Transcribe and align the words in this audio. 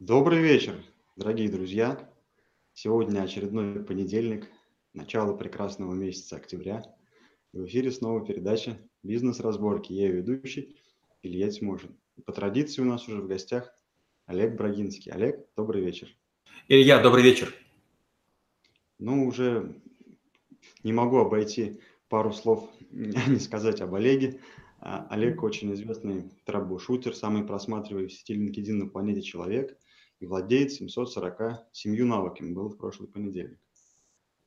Добрый 0.00 0.40
вечер, 0.40 0.82
дорогие 1.14 1.50
друзья. 1.50 2.10
Сегодня 2.72 3.20
очередной 3.20 3.84
понедельник, 3.84 4.48
начало 4.94 5.36
прекрасного 5.36 5.92
месяца 5.92 6.36
октября. 6.36 6.82
В 7.52 7.66
эфире 7.66 7.92
снова 7.92 8.24
передача 8.24 8.78
«Бизнес-разборки». 9.02 9.92
Я 9.92 10.06
ее 10.06 10.22
ведущий 10.22 10.74
Илья 11.20 11.50
Тимошин. 11.50 11.98
По 12.24 12.32
традиции 12.32 12.80
у 12.80 12.86
нас 12.86 13.06
уже 13.08 13.20
в 13.20 13.26
гостях 13.26 13.74
Олег 14.24 14.56
Брагинский. 14.56 15.12
Олег, 15.12 15.46
добрый 15.54 15.84
вечер. 15.84 16.08
Илья, 16.68 17.02
добрый 17.02 17.22
вечер. 17.22 17.54
Ну, 18.98 19.26
уже 19.26 19.76
не 20.82 20.94
могу 20.94 21.18
обойти 21.18 21.78
пару 22.08 22.32
слов, 22.32 22.70
не 22.90 23.38
сказать 23.38 23.82
об 23.82 23.94
Олеге. 23.94 24.40
А, 24.78 25.06
Олег 25.10 25.42
очень 25.42 25.74
известный 25.74 26.30
трэбл-шутер, 26.46 27.12
самый 27.12 27.44
просматриваемый 27.44 28.08
в 28.08 28.14
сети 28.14 28.32
LinkedIn 28.32 28.72
на 28.72 28.88
планете 28.88 29.20
человек 29.20 29.76
и 30.20 30.26
владеет 30.26 30.72
747 30.72 32.04
навыками. 32.04 32.52
Был 32.52 32.68
в 32.68 32.76
прошлый 32.76 33.08
понедельник. 33.08 33.58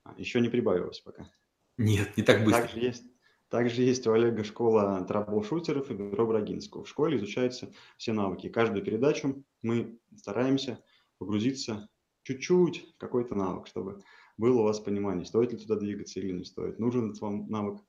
А, 0.03 0.13
Еще 0.17 0.39
не 0.39 0.49
прибавилось 0.49 0.99
пока. 1.01 1.29
Нет, 1.77 2.15
не 2.15 2.23
так 2.23 2.45
быстро. 2.45 2.61
Также 2.61 2.79
есть, 2.79 3.03
также 3.49 3.81
есть 3.81 4.07
у 4.07 4.13
Олега 4.13 4.43
школа 4.43 5.05
трэбл-шутеров 5.07 5.89
и 5.91 5.93
бюро 5.93 6.27
Брагинского. 6.27 6.83
В 6.83 6.89
школе 6.89 7.17
изучаются 7.17 7.73
все 7.97 8.13
навыки. 8.13 8.49
Каждую 8.49 8.85
передачу 8.85 9.43
мы 9.61 9.99
стараемся 10.15 10.83
погрузиться 11.17 11.89
чуть-чуть 12.23 12.93
в 12.95 12.97
какой-то 12.97 13.35
навык, 13.35 13.67
чтобы 13.67 14.01
было 14.37 14.61
у 14.61 14.63
вас 14.63 14.79
понимание, 14.79 15.25
стоит 15.25 15.51
ли 15.51 15.57
туда 15.57 15.75
двигаться 15.75 16.19
или 16.19 16.31
не 16.31 16.43
стоит, 16.43 16.79
нужен 16.79 17.11
этот 17.11 17.21
вам 17.21 17.47
навык 17.49 17.81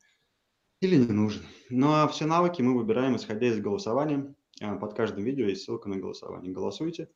или 0.80 0.96
не 0.96 1.12
нужен. 1.12 1.42
Ну 1.70 1.92
а 1.92 2.06
все 2.08 2.26
навыки 2.26 2.60
мы 2.60 2.76
выбираем, 2.76 3.16
исходя 3.16 3.46
из 3.46 3.60
голосования. 3.60 4.34
А, 4.60 4.76
под 4.76 4.94
каждым 4.94 5.24
видео 5.24 5.46
есть 5.46 5.64
ссылка 5.64 5.88
на 5.88 5.96
голосование. 5.96 6.52
Голосуйте, 6.52 7.08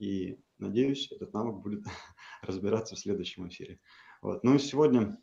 и 0.00 0.40
надеюсь, 0.58 1.12
этот 1.12 1.32
навык 1.32 1.62
будет 1.62 1.84
разбираться 2.42 2.96
в 2.96 2.98
следующем 2.98 3.48
эфире. 3.48 3.78
Вот. 4.22 4.42
Ну 4.42 4.54
и 4.54 4.58
сегодня 4.58 5.20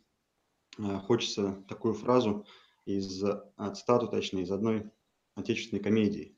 а, 0.78 1.00
хочется 1.00 1.64
такую 1.68 1.94
фразу 1.94 2.46
из 2.84 3.22
а, 3.22 3.74
цитату, 3.74 4.08
точнее, 4.08 4.44
из 4.44 4.50
одной 4.50 4.90
отечественной 5.34 5.82
комедии. 5.82 6.36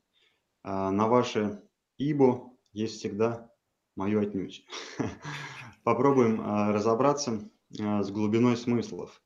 На 0.63 1.07
ваше 1.07 1.63
ибо 1.97 2.51
есть 2.71 2.99
всегда 2.99 3.51
мое 3.95 4.21
отнюдь. 4.21 4.63
Попробуем 5.83 6.39
разобраться 6.71 7.49
с 7.71 8.11
глубиной 8.11 8.57
смыслов 8.57 9.23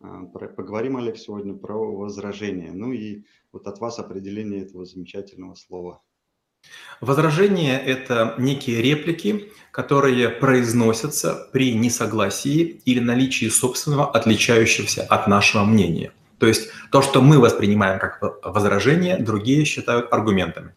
а, 0.00 0.24
поговорим, 0.26 0.96
Олег, 0.96 1.16
сегодня 1.16 1.54
про 1.54 1.74
возражение. 1.74 2.72
Ну 2.72 2.92
и 2.92 3.24
вот 3.52 3.66
от 3.66 3.78
вас 3.80 3.98
определение 3.98 4.62
этого 4.62 4.84
замечательного 4.84 5.54
слова. 5.54 6.02
Возражение– 7.00 7.78
это 7.86 8.34
некие 8.38 8.80
реплики, 8.80 9.52
которые 9.70 10.30
произносятся 10.30 11.48
при 11.52 11.74
несогласии 11.74 12.80
или 12.86 13.00
наличии 13.00 13.48
собственного, 13.48 14.10
отличающегося 14.10 15.02
от 15.02 15.26
нашего 15.26 15.64
мнения. 15.64 16.12
То 16.38 16.46
есть 16.46 16.70
то, 16.90 17.02
что 17.02 17.20
мы 17.20 17.38
воспринимаем 17.38 17.98
как 17.98 18.20
возражение, 18.42 19.18
другие 19.18 19.64
считают 19.64 20.12
аргументами. 20.12 20.74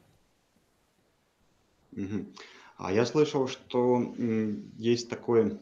А 2.78 2.92
я 2.92 3.06
слышал, 3.06 3.48
что 3.48 4.14
есть 4.78 5.10
такое, 5.10 5.60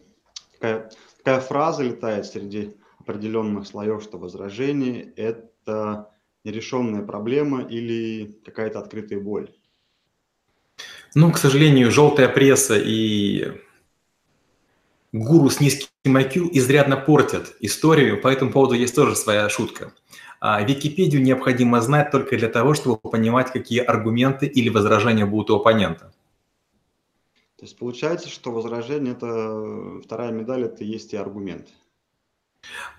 такая, 0.54 0.92
такая 1.24 1.40
фраза 1.40 1.84
летает 1.84 2.26
среди 2.26 2.76
определенных 3.00 3.68
слоев, 3.68 4.04
что 4.04 4.18
возражение– 4.18 5.14
это 5.16 6.12
нерешенная 6.44 7.02
проблема 7.02 7.62
или 7.64 8.40
какая-то 8.46 8.80
открытая 8.80 9.20
боль? 9.20 9.50
Ну, 11.16 11.32
к 11.32 11.38
сожалению, 11.38 11.92
желтая 11.92 12.28
пресса 12.28 12.78
и 12.78 13.54
гуру 15.12 15.50
с 15.50 15.60
низким 15.60 15.90
IQ 16.06 16.50
изрядно 16.52 16.98
портят 16.98 17.56
историю, 17.60 18.22
по 18.22 18.28
этому 18.28 18.52
поводу 18.52 18.76
есть 18.76 18.96
тоже 18.96 19.16
своя 19.16 19.50
шутка. 19.50 19.94
А 20.40 20.62
Википедию 20.62 21.22
необходимо 21.22 21.82
знать 21.82 22.12
только 22.12 22.38
для 22.38 22.50
того, 22.50 22.74
чтобы 22.76 22.98
понимать, 22.98 23.52
какие 23.52 23.80
аргументы 23.80 24.46
или 24.46 24.70
возражения 24.70 25.26
будут 25.26 25.50
у 25.50 25.56
оппонента. 25.56 26.14
То 27.58 27.66
есть 27.66 27.78
получается, 27.78 28.30
что 28.30 28.52
возражение– 28.52 29.14
это 29.20 30.00
вторая 30.04 30.32
медаль, 30.32 30.66
это 30.66 30.84
есть 30.84 31.14
и 31.14 31.18
аргумент. 31.18 31.70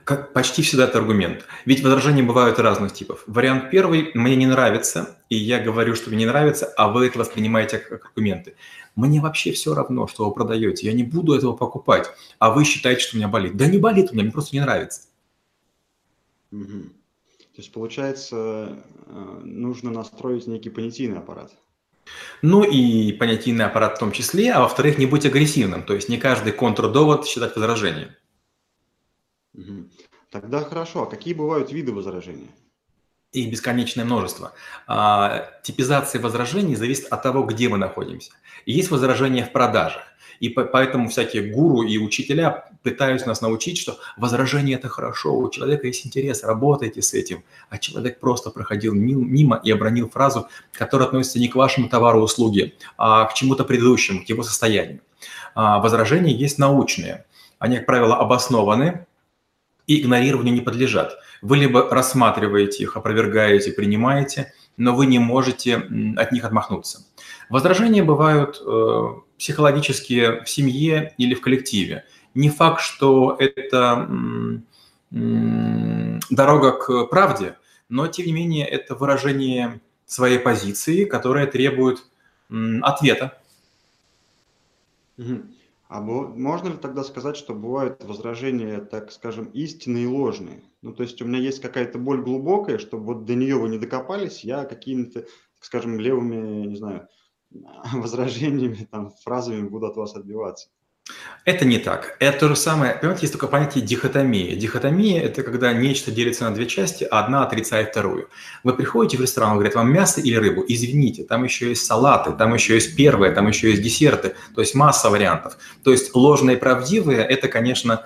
Как 0.05 0.33
почти 0.33 0.63
всегда 0.63 0.85
это 0.85 0.99
аргумент. 0.99 1.45
Ведь 1.67 1.83
возражения 1.83 2.23
бывают 2.23 2.59
разных 2.59 2.95
типов. 2.95 3.25
Вариант 3.27 3.71
первый– 3.71 4.11
мне 4.15 4.37
не 4.37 4.47
нравится, 4.47 5.19
и 5.29 5.37
я 5.37 5.61
говорю, 5.61 5.95
что 5.95 6.09
мне 6.09 6.21
не 6.21 6.27
нравится, 6.27 6.73
а 6.77 6.89
вы 6.89 7.07
это 7.09 7.19
воспринимаете 7.19 7.79
как 7.79 8.07
аргументы. 8.07 8.55
Мне 8.97 9.21
вообще 9.21 9.53
все 9.53 9.75
равно, 9.75 10.07
что 10.07 10.25
вы 10.25 10.35
продаете, 10.35 10.87
я 10.87 10.93
не 10.93 11.05
буду 11.05 11.35
этого 11.35 11.55
покупать, 11.55 12.11
а 12.39 12.51
вы 12.51 12.65
считаете, 12.65 13.03
что 13.03 13.17
у 13.17 13.19
меня 13.19 13.29
болит. 13.29 13.57
Да 13.57 13.67
не 13.67 13.79
болит 13.79 14.11
у 14.11 14.15
меня, 14.15 14.25
мне 14.25 14.33
просто 14.33 14.57
не 14.57 14.61
нравится. 14.61 15.03
Угу. 16.53 16.83
То 17.59 17.63
есть, 17.63 17.73
получается, 17.73 18.79
э, 19.07 19.41
нужно 19.45 19.91
настроить 19.91 20.47
некий 20.47 20.71
понятийный 20.71 21.19
аппарат. 21.19 21.53
Ну 22.41 22.63
и 22.63 23.13
понятийный 23.13 23.67
аппарат 23.67 23.97
в 23.97 23.99
том 23.99 24.13
числе, 24.13 24.53
а 24.53 24.61
во-вторых, 24.61 24.99
не 24.99 25.07
быть 25.07 25.27
агрессивным. 25.27 25.83
То 25.83 25.95
есть 25.95 26.09
не 26.09 26.19
каждый 26.19 26.53
контрдовод 26.53 27.27
считать 27.27 27.57
возражением. 27.57 28.11
Тогда 30.31 30.63
хорошо. 30.63 31.03
А 31.03 31.07
какие 31.07 31.35
бывают 31.35 31.73
виды 31.73 31.93
возражения? 31.93 32.49
Их 33.33 33.51
бесконечное 33.51 34.05
множество. 34.05 34.53
А, 34.87 35.51
типизация 35.63 36.21
возражений 36.21 36.77
зависит 36.77 37.07
от 37.07 37.23
того, 37.23 37.43
где 37.43 37.69
мы 37.69 37.79
находимся. 37.79 38.33
есть 38.65 38.91
возражения 38.91 39.45
в 39.45 39.53
продажах. 39.53 40.03
И 40.41 40.49
поэтому 40.51 41.09
всякие 41.09 41.53
гуру 41.53 41.83
и 41.83 41.99
учителя 41.99 42.71
пытаются 42.83 43.27
нас 43.27 43.41
научить, 43.41 43.77
что 43.77 43.99
возражение– 44.17 44.77
это 44.79 44.89
хорошо, 44.89 45.37
у 45.37 45.51
человека 45.51 45.89
есть 45.89 46.07
интерес, 46.07 46.45
работайте 46.45 47.03
с 47.03 47.13
этим. 47.13 47.43
А 47.71 47.79
человек 47.79 48.21
просто 48.21 48.51
проходил 48.51 48.95
мимо 48.95 49.61
и 49.65 49.71
обронил 49.73 50.09
фразу, 50.09 50.49
которая 50.73 51.09
относится 51.09 51.41
не 51.41 51.49
к 51.49 51.57
вашему 51.57 51.89
товару 51.89 52.21
услуге, 52.21 52.75
а 52.97 53.25
к 53.25 53.35
чему-то 53.35 53.65
предыдущему, 53.65 54.25
к 54.25 54.29
его 54.29 54.45
состоянию. 54.45 55.01
А, 55.55 55.81
возражения 55.81 56.33
есть 56.33 56.59
научные. 56.59 57.25
Они, 57.59 57.77
как 57.77 57.87
правило, 57.87 58.17
обоснованы, 58.17 59.07
и 59.89 60.03
игнорированию 60.03 60.55
не 60.55 60.61
подлежат. 60.61 61.19
Вы 61.43 61.57
либо 61.57 61.89
рассматриваете 61.91 62.85
их, 62.85 62.97
опровергаете, 62.97 63.73
принимаете, 63.73 64.53
но 64.77 64.95
вы 64.95 65.07
не 65.07 65.19
можете 65.19 65.77
от 66.17 66.31
них 66.31 66.45
отмахнуться. 66.45 67.07
Возражения 67.49 68.05
бывают 68.05 68.63
э, 68.65 69.03
психологические 69.39 70.45
в 70.45 70.49
семье 70.49 71.15
или 71.17 71.35
в 71.35 71.41
коллективе. 71.41 72.05
Не 72.35 72.51
факт, 72.51 72.83
что 72.83 73.35
это 73.39 74.07
м, 75.11 76.21
дорога 76.31 76.73
к 76.73 77.07
правде, 77.07 77.57
но 77.89 78.07
тем 78.09 78.27
не 78.27 78.33
менее 78.33 78.67
это 78.67 78.95
выражение 78.95 79.81
своей 80.05 80.39
позиции, 80.39 81.05
которая 81.05 81.47
требует 81.47 82.05
м, 82.51 82.85
ответа. 82.85 83.39
Угу. 85.17 85.43
А 85.89 86.03
можно 86.03 86.69
ли 86.69 86.77
тогда 86.77 87.03
сказать, 87.03 87.37
что 87.37 87.55
бывают 87.55 88.05
возражения, 88.05 88.81
так 88.81 89.11
скажем, 89.11 89.47
истинные 89.47 90.05
и 90.05 90.07
ложные? 90.07 90.63
Ну, 90.83 90.93
то 90.93 91.03
есть 91.03 91.23
у 91.23 91.25
меня 91.25 91.39
есть 91.39 91.61
какая-то 91.63 91.99
боль 91.99 92.23
глубокая, 92.23 92.77
чтобы 92.77 93.05
вот 93.05 93.25
до 93.25 93.35
нее 93.35 93.57
вы 93.57 93.71
не 93.71 93.79
докопались, 93.79 94.45
я 94.45 94.67
какими-то, 94.67 95.23
так 95.23 95.31
скажем, 95.61 95.99
левыми, 95.99 96.67
не 96.67 96.77
знаю, 96.77 97.09
возражениями, 97.95 98.87
там, 98.91 99.11
фразами 99.25 99.67
буду 99.67 99.87
от 99.87 99.97
вас 99.97 100.15
отбиваться. 100.15 100.69
Это 101.49 101.65
не 101.65 101.79
так. 101.79 102.15
Это 102.21 102.41
то 102.41 102.49
же 102.49 102.57
самое. 102.57 102.93
Понимаете, 102.93 103.23
есть 103.23 103.33
такое 103.33 103.49
понятие 103.49 103.83
дихотомия. 103.83 104.55
Дихотомия– 104.55 105.23
это 105.25 105.43
когда 105.43 105.73
нечто 105.73 106.11
делится 106.11 106.45
на 106.45 106.55
две 106.55 106.67
части, 106.67 107.05
а 107.05 107.21
одна 107.21 107.43
отрицает 107.43 107.89
вторую. 107.89 108.29
Вы 108.65 108.75
приходите 108.75 109.17
в 109.17 109.23
ресторан, 109.23 109.55
говорят, 109.55 109.75
вам 109.75 109.91
мясо 109.91 110.21
или 110.21 110.35
рыбу? 110.37 110.63
Извините, 110.69 111.25
там 111.25 111.45
еще 111.45 111.71
есть 111.71 111.87
салаты, 111.87 112.33
там 112.33 112.53
еще 112.53 112.75
есть 112.75 112.95
первые, 112.97 113.33
там 113.33 113.49
еще 113.49 113.71
есть 113.71 113.81
десерты, 113.81 114.35
то 114.55 114.61
есть 114.61 114.75
масса 114.75 115.09
вариантов. 115.09 115.57
То 115.85 115.91
есть 115.91 116.15
ложное 116.15 116.57
и 116.57 116.59
правдивое– 116.59 117.25
это, 117.25 117.49
конечно, 117.49 118.05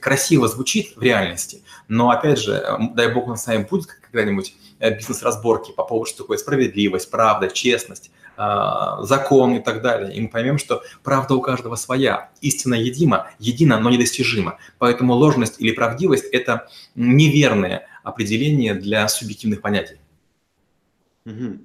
красиво 0.00 0.46
звучит 0.46 0.92
в 0.94 1.02
реальности, 1.02 1.62
но, 1.88 2.10
опять 2.10 2.38
же, 2.38 2.64
дай 2.94 3.12
бог, 3.12 3.26
у 3.26 3.30
нас 3.30 3.42
с 3.42 3.48
вами 3.48 3.66
будет 3.68 3.86
когда-нибудь 3.86 4.54
э, 4.78 4.94
бизнес-разборки 4.94 5.72
по 5.72 5.82
поводу, 5.82 6.08
что 6.08 6.18
такое 6.18 6.38
справедливость, 6.38 7.10
правда, 7.10 7.48
честность– 7.48 8.12
закон 8.36 9.54
и 9.54 9.60
так 9.60 9.82
далее. 9.82 10.14
И 10.14 10.20
мы 10.20 10.28
поймем, 10.28 10.58
что 10.58 10.82
правда 11.02 11.34
у 11.34 11.40
каждого 11.40 11.76
своя. 11.76 12.30
Истина 12.40 12.74
едима, 12.74 13.30
едина, 13.38 13.78
но 13.78 13.90
недостижима. 13.90 14.58
Поэтому 14.78 15.14
ложность 15.14 15.60
или 15.60 15.72
правдивость– 15.72 16.24
это 16.32 16.68
неверное 16.94 17.86
определение 18.02 18.74
для 18.74 19.08
субъективных 19.08 19.60
понятий. 19.60 19.98
Угу. 21.26 21.58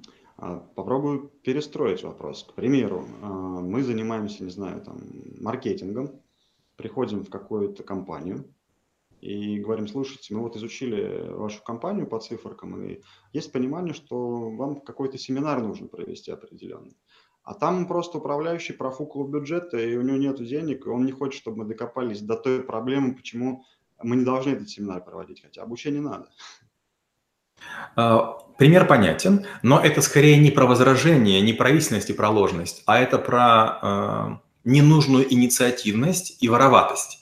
Попробую 0.74 1.30
перестроить 1.42 2.02
вопрос. 2.02 2.46
К 2.48 2.54
примеру, 2.54 3.06
а, 3.22 3.28
мы 3.28 3.82
занимаемся, 3.82 4.42
не 4.42 4.50
знаю, 4.50 4.80
там, 4.80 4.98
маркетингом, 5.38 6.12
приходим 6.76 7.24
в 7.24 7.28
какую-то 7.28 7.82
компанию, 7.82 8.46
и 9.20 9.58
говорим, 9.58 9.86
слушайте, 9.86 10.34
мы 10.34 10.40
вот 10.40 10.56
изучили 10.56 11.28
вашу 11.30 11.62
компанию 11.62 12.06
по 12.06 12.18
циферкам, 12.18 12.82
и 12.82 13.00
есть 13.32 13.52
понимание, 13.52 13.94
что 13.94 14.50
вам 14.50 14.80
какой-то 14.80 15.18
семинар 15.18 15.62
нужно 15.62 15.88
провести 15.88 16.30
определенный. 16.30 16.96
А 17.42 17.54
там 17.54 17.86
просто 17.86 18.18
управляющий 18.18 18.74
профукал 18.74 19.26
бюджет, 19.26 19.74
и 19.74 19.96
у 19.96 20.02
него 20.02 20.16
нет 20.16 20.44
денег, 20.44 20.86
и 20.86 20.90
он 20.90 21.04
не 21.04 21.12
хочет, 21.12 21.40
чтобы 21.40 21.58
мы 21.58 21.64
докопались 21.64 22.20
до 22.20 22.36
той 22.36 22.62
проблемы, 22.62 23.14
почему 23.14 23.64
мы 24.02 24.16
не 24.16 24.24
должны 24.24 24.52
этот 24.52 24.68
семинар 24.68 25.02
проводить, 25.02 25.42
хотя 25.42 25.62
обучение 25.62 26.00
надо. 26.00 26.28
А, 27.96 28.38
пример 28.58 28.86
понятен, 28.86 29.46
но 29.62 29.80
это 29.80 30.02
скорее 30.02 30.38
не 30.38 30.50
про 30.50 30.66
возражение, 30.66 31.40
не 31.40 31.52
про 31.52 31.70
истинность 31.70 32.10
и 32.10 32.14
про 32.14 32.30
ложность, 32.30 32.82
а 32.86 32.98
это 32.98 33.18
про 33.18 33.78
э, 33.82 34.36
ненужную 34.64 35.32
инициативность 35.32 36.42
и 36.42 36.48
вороватость. 36.48 37.19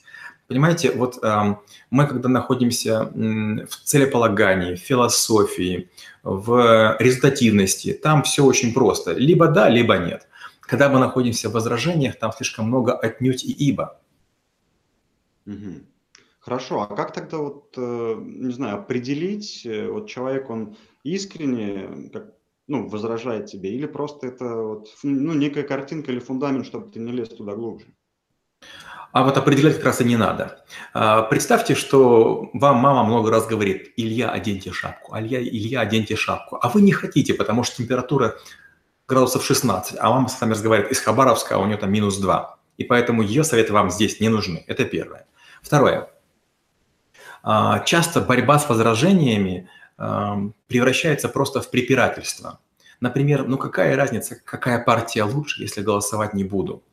Понимаете, 0.49 0.91
вот 0.91 1.23
э, 1.23 1.55
мы, 1.91 2.07
когда 2.07 2.27
находимся 2.27 3.11
в 3.13 3.75
целеполагании, 3.83 4.73
в 4.73 4.79
философии, 4.79 5.91
в 6.23 6.97
результативности, 6.99 7.93
там 7.93 8.23
все 8.23 8.43
очень 8.43 8.73
просто. 8.73 9.13
Либо 9.13 9.47
да, 9.47 9.69
либо 9.69 9.97
нет. 9.97 10.27
Когда 10.59 10.89
мы 10.89 10.97
находимся 10.97 11.49
в 11.49 11.53
возражениях, 11.53 12.17
там 12.17 12.31
слишком 12.31 12.65
много 12.65 12.93
отнюдь 12.93 13.43
и 13.43 13.51
ибо. 13.51 14.01
Угу. 15.45 15.85
Хорошо, 16.39 16.81
а 16.81 16.95
как 16.95 17.13
тогда 17.13 17.37
вот, 17.37 17.75
э, 17.77 18.15
не 18.19 18.51
знаю, 18.51 18.79
определить, 18.79 19.67
э, 19.67 19.87
вот 19.87 20.09
человек, 20.09 20.49
он 20.49 20.77
искренне, 21.03 22.09
как, 22.11 22.33
ну, 22.65 22.89
возражает 22.89 23.45
тебе, 23.45 23.69
или 23.69 23.85
просто 23.85 24.25
это 24.25 24.45
вот, 24.55 24.87
ну, 25.03 25.33
некая 25.33 25.61
картинка 25.61 26.11
или 26.11 26.19
фундамент, 26.19 26.65
чтобы 26.65 26.89
ты 26.89 26.99
не 26.99 27.11
лез 27.11 27.29
туда 27.29 27.53
глубже? 27.53 27.85
А 29.11 29.23
вот 29.23 29.37
определять 29.37 29.77
как 29.77 29.85
раз 29.85 30.01
и 30.01 30.03
не 30.03 30.17
надо. 30.17 30.63
А, 30.93 31.23
представьте, 31.23 31.73
что 31.73 32.49
вам 32.53 32.77
мама 32.77 33.03
много 33.03 33.31
раз 33.31 33.47
говорит, 33.47 33.91
Илья, 33.97 34.29
оденьте 34.29 34.71
шапку, 34.71 35.17
Илья, 35.17 35.41
Илья, 35.41 35.81
оденьте 35.81 36.15
шапку. 36.15 36.59
А 36.61 36.69
вы 36.69 36.81
не 36.81 36.91
хотите, 36.91 37.33
потому 37.33 37.63
что 37.63 37.77
температура 37.77 38.35
градусов 39.07 39.43
16, 39.43 39.97
а 39.99 40.09
мама 40.09 40.29
с 40.29 40.39
вами 40.39 40.51
разговаривает 40.51 40.91
из 40.91 40.99
Хабаровска, 40.99 41.55
а 41.55 41.57
у 41.57 41.65
нее 41.65 41.77
там 41.77 41.91
минус 41.91 42.17
2. 42.17 42.59
И 42.77 42.83
поэтому 42.83 43.23
ее 43.23 43.43
советы 43.43 43.73
вам 43.73 43.89
здесь 43.89 44.19
не 44.19 44.29
нужны. 44.29 44.63
Это 44.67 44.85
первое. 44.85 45.25
Второе. 45.63 46.11
А, 47.41 47.79
часто 47.79 48.21
борьба 48.21 48.59
с 48.59 48.69
возражениями 48.69 49.69
превращается 50.67 51.27
просто 51.27 51.59
в 51.59 51.69
препирательство. 51.69 52.59
Например, 53.01 53.45
ну 53.45 53.57
какая 53.57 53.97
разница, 53.97 54.37
какая 54.41 54.81
партия 54.81 55.23
лучше, 55.23 55.61
если 55.61 55.81
голосовать 55.81 56.33
не 56.33 56.45
буду. 56.45 56.83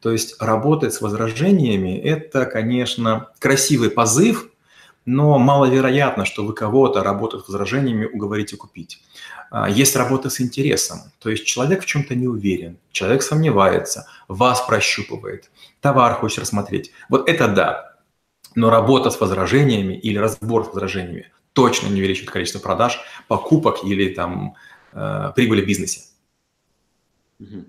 То 0.00 0.10
есть 0.10 0.40
работать 0.40 0.94
с 0.94 1.00
возражениями– 1.00 1.96
это, 2.04 2.46
конечно, 2.46 3.30
красивый 3.38 3.90
позыв, 3.90 4.48
но 5.04 5.38
маловероятно, 5.38 6.24
что 6.24 6.44
вы 6.44 6.54
кого-то, 6.54 7.02
работая 7.02 7.40
с 7.40 7.48
возражениями, 7.48 8.06
уговорите 8.06 8.56
купить. 8.56 9.02
А, 9.50 9.68
есть 9.68 9.96
работа 9.96 10.30
с 10.30 10.40
интересом, 10.40 11.12
то 11.18 11.28
есть 11.28 11.44
человек 11.44 11.82
в 11.82 11.86
чем-то 11.86 12.14
не 12.14 12.26
уверен, 12.26 12.78
человек 12.90 13.22
сомневается, 13.22 14.06
вас 14.28 14.62
прощупывает, 14.62 15.50
товар 15.80 16.14
хочет 16.14 16.40
рассмотреть. 16.40 16.92
Вот 17.08 17.28
это 17.28 17.48
да, 17.48 17.96
но 18.54 18.70
работа 18.70 19.10
с 19.10 19.20
возражениями 19.20 19.94
или 19.94 20.16
разбор 20.16 20.64
с 20.64 20.68
возражениями 20.68 21.32
точно 21.52 21.88
не 21.88 22.00
увеличит 22.00 22.30
количество 22.30 22.60
продаж, 22.60 23.00
покупок 23.28 23.84
или 23.84 24.14
там 24.14 24.54
э, 24.92 25.32
прибыли 25.34 25.62
в 25.62 25.66
бизнесе. 25.66 26.02
Угу. 27.40 27.64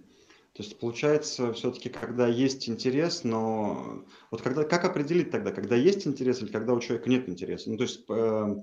То 0.53 0.61
есть 0.61 0.79
получается 0.79 1.51
все-таки, 1.53 1.89
когда 1.89 2.27
есть 2.27 2.69
интерес, 2.69 3.23
но 3.23 4.03
вот 4.29 4.43
когда 4.43 4.63
как 4.63 4.85
определить 4.85 5.31
тогда, 5.31 5.51
когда 5.51 5.75
есть 5.75 6.05
интерес 6.05 6.41
или 6.41 6.51
когда 6.51 6.73
у 6.73 6.79
человека 6.79 7.09
нет 7.09 7.27
интереса? 7.27 7.71
Ну 7.71 7.77
то 7.77 7.83
есть 7.83 8.01
э, 8.07 8.55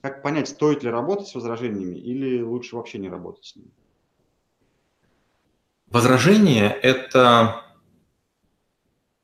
как 0.00 0.22
понять, 0.22 0.48
стоит 0.48 0.82
ли 0.82 0.90
работать 0.90 1.28
с 1.28 1.34
возражениями 1.36 1.98
или 1.98 2.42
лучше 2.42 2.74
вообще 2.74 2.98
не 2.98 3.08
работать 3.08 3.44
с 3.44 3.56
ними? 3.56 3.70
Возражение– 5.86 6.76
это 6.82 7.62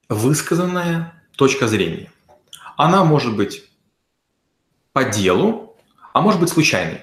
высказанная 0.08 1.24
точка 1.36 1.66
зрения. 1.66 2.12
Она 2.76 3.04
может 3.04 3.36
быть 3.36 3.68
по 4.92 5.02
делу, 5.04 5.76
а 6.12 6.20
может 6.20 6.40
быть 6.40 6.50
случайной. 6.50 7.00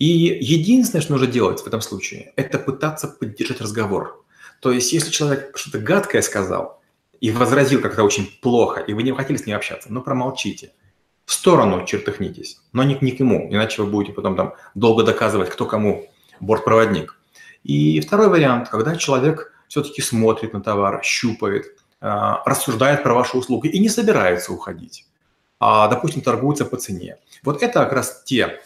И 0.00 0.06
единственное, 0.06 1.02
что 1.02 1.12
нужно 1.12 1.28
делать 1.28 1.60
в 1.60 1.66
этом 1.68 1.80
случае, 1.80 2.32
это 2.34 2.58
пытаться 2.58 3.06
поддержать 3.06 3.60
разговор. 3.60 4.23
То 4.60 4.72
есть, 4.72 4.92
если 4.92 5.10
человек 5.10 5.56
что-то 5.56 5.78
гадкое 5.78 6.22
сказал 6.22 6.80
и 7.20 7.30
возразил 7.30 7.80
как-то 7.80 8.04
очень 8.04 8.26
плохо, 8.40 8.80
и 8.80 8.92
вы 8.92 9.02
не 9.02 9.12
хотели 9.12 9.36
с 9.36 9.46
ним 9.46 9.56
общаться, 9.56 9.92
ну 9.92 10.02
промолчите. 10.02 10.72
В 11.24 11.32
сторону 11.32 11.86
чертыхнитесь, 11.86 12.60
но 12.72 12.82
не, 12.82 12.98
не 13.00 13.12
к 13.12 13.20
нему, 13.20 13.48
иначе 13.50 13.82
вы 13.82 13.90
будете 13.90 14.12
потом 14.12 14.36
там 14.36 14.54
долго 14.74 15.04
доказывать, 15.04 15.48
кто 15.48 15.64
кому 15.64 16.10
бортпроводник. 16.40 17.18
И 17.62 18.00
второй 18.00 18.28
вариант, 18.28 18.68
когда 18.68 18.94
человек 18.96 19.52
все-таки 19.68 20.02
смотрит 20.02 20.52
на 20.52 20.60
товар, 20.60 21.02
щупает, 21.02 21.78
а, 22.00 22.42
рассуждает 22.44 23.02
про 23.02 23.14
ваши 23.14 23.38
услуги 23.38 23.68
и 23.68 23.78
не 23.78 23.88
собирается 23.88 24.52
уходить, 24.52 25.06
а, 25.58 25.88
допустим, 25.88 26.20
торгуется 26.20 26.66
по 26.66 26.76
цене. 26.76 27.16
Вот 27.42 27.62
это 27.62 27.80
как 27.80 27.92
раз 27.92 28.22
те 28.24 28.60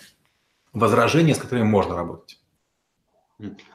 возражения, 0.73 1.35
с 1.35 1.39
которыми 1.39 1.65
можно 1.65 1.95
работать. 1.95 2.41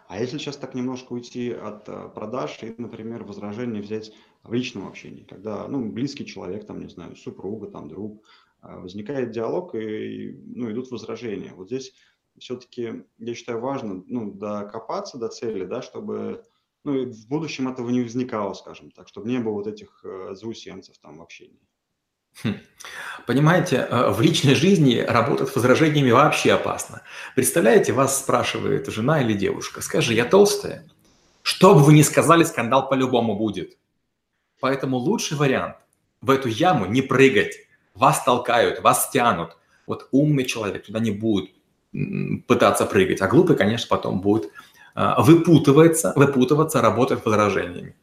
А 0.08 0.20
если 0.20 0.38
сейчас 0.38 0.58
так 0.58 0.76
немножко 0.76 1.14
уйти 1.14 1.52
от 1.52 1.88
э, 1.88 2.10
продаж 2.10 2.62
и, 2.64 2.76
например, 2.78 3.24
возражения 3.24 3.82
взять 3.82 4.12
в 4.44 4.52
личном 4.52 4.88
общении, 4.88 5.24
когда, 5.24 5.68
ну, 5.70 5.90
близкий 5.90 6.26
человек, 6.26 6.66
там, 6.66 6.82
не 6.82 6.90
знаю, 6.90 7.16
супруга, 7.16 7.68
там, 7.68 7.88
друг, 7.88 8.26
э, 8.62 8.80
возникает 8.80 9.32
диалог 9.32 9.74
и, 9.76 10.38
ну, 10.48 10.70
идут 10.70 10.92
возражения. 10.92 11.54
Вот 11.56 11.68
здесь 11.68 11.94
все-таки, 12.38 13.06
я 13.20 13.36
считаю, 13.36 13.62
важно, 13.62 14.04
ну, 14.06 14.34
докопаться 14.34 15.18
до 15.18 15.30
цели, 15.30 15.64
да, 15.64 15.82
чтобы 15.82 16.44
ну, 16.84 16.96
и 16.96 17.06
в 17.06 17.28
будущем 17.28 17.70
этого 17.70 17.90
не 17.90 18.02
возникало, 18.02 18.54
скажем 18.54 18.92
так, 18.92 19.08
чтобы 19.08 19.30
не 19.30 19.40
было 19.40 19.54
вот 19.54 19.68
этих 19.68 20.04
э, 20.04 20.36
заусенцев 20.36 20.98
там 20.98 21.20
в 21.20 21.22
общении. 21.22 21.62
Хм. 22.42 22.58
Понимаете, 23.26 23.88
э, 23.90 24.10
в 24.12 24.22
личной 24.22 24.56
жизни 24.56 24.98
работать 25.00 25.50
с 25.50 25.56
возражениями 25.56 26.12
вообще 26.12 26.54
опасно. 26.54 27.02
Представляете, 27.36 27.94
вас 27.94 28.20
спрашивает 28.20 28.88
жена 28.88 29.22
или 29.22 29.34
девушка, 29.34 29.82
скажи, 29.82 30.14
я 30.14 30.26
толстая? 30.26 30.86
Что 31.42 31.74
бы 31.74 31.82
вы 31.82 31.94
ни 31.94 32.02
сказали, 32.02 32.44
скандал 32.44 32.90
по-любому 32.90 33.36
будет. 33.36 33.78
Поэтому 34.60 34.98
лучший 34.98 35.38
вариант 35.38 35.76
в 36.22 36.30
эту 36.30 36.48
яму 36.48 36.86
не 36.86 37.02
прыгать. 37.02 37.56
Вас 37.94 38.24
толкают, 38.24 38.82
вас 38.82 39.10
тянут. 39.12 39.58
Вот 39.86 40.08
умный 40.12 40.46
человек 40.46 40.86
туда 40.86 41.00
не 41.00 41.12
будет 41.12 41.52
пытаться 42.48 42.86
прыгать, 42.86 43.22
а 43.22 43.28
глупый, 43.28 43.56
конечно, 43.56 43.88
потом 43.88 44.20
будет 44.22 44.52
а, 44.96 45.22
выпутывается, 45.22 46.14
выпутываться, 46.16 46.82
работать 46.82 47.22
с 47.22 47.26
возражениями. 47.26 47.96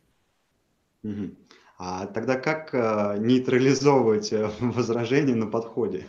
А 1.83 2.07
тогда 2.07 2.37
как 2.37 2.75
а, 2.75 3.17
нейтрализовывать 3.17 4.35
э, 4.35 4.51
возражения 4.61 5.35
на 5.35 5.47
подходе? 5.47 6.05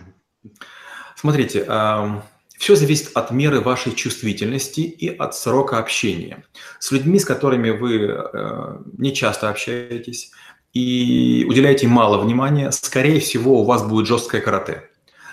Смотрите, 1.15 1.65
все 2.57 2.75
зависит 2.75 3.11
от 3.15 3.31
меры 3.31 3.61
вашей 3.61 3.93
чувствительности 3.93 4.81
и 4.81 5.07
от 5.15 5.33
срока 5.33 5.77
общения. 5.77 6.43
С 6.79 6.91
людьми, 6.91 7.19
с 7.19 7.25
которыми 7.25 7.69
вы 7.69 7.99
э, 7.99 8.77
не 8.97 9.13
часто 9.13 9.49
общаетесь 9.49 10.31
и 10.73 11.45
уделяете 11.47 11.87
мало 11.87 12.19
внимания, 12.19 12.71
скорее 12.71 13.21
всего, 13.21 13.61
у 13.61 13.63
вас 13.63 13.83
будет 13.83 14.07
жесткое 14.07 14.41
карате 14.41 14.83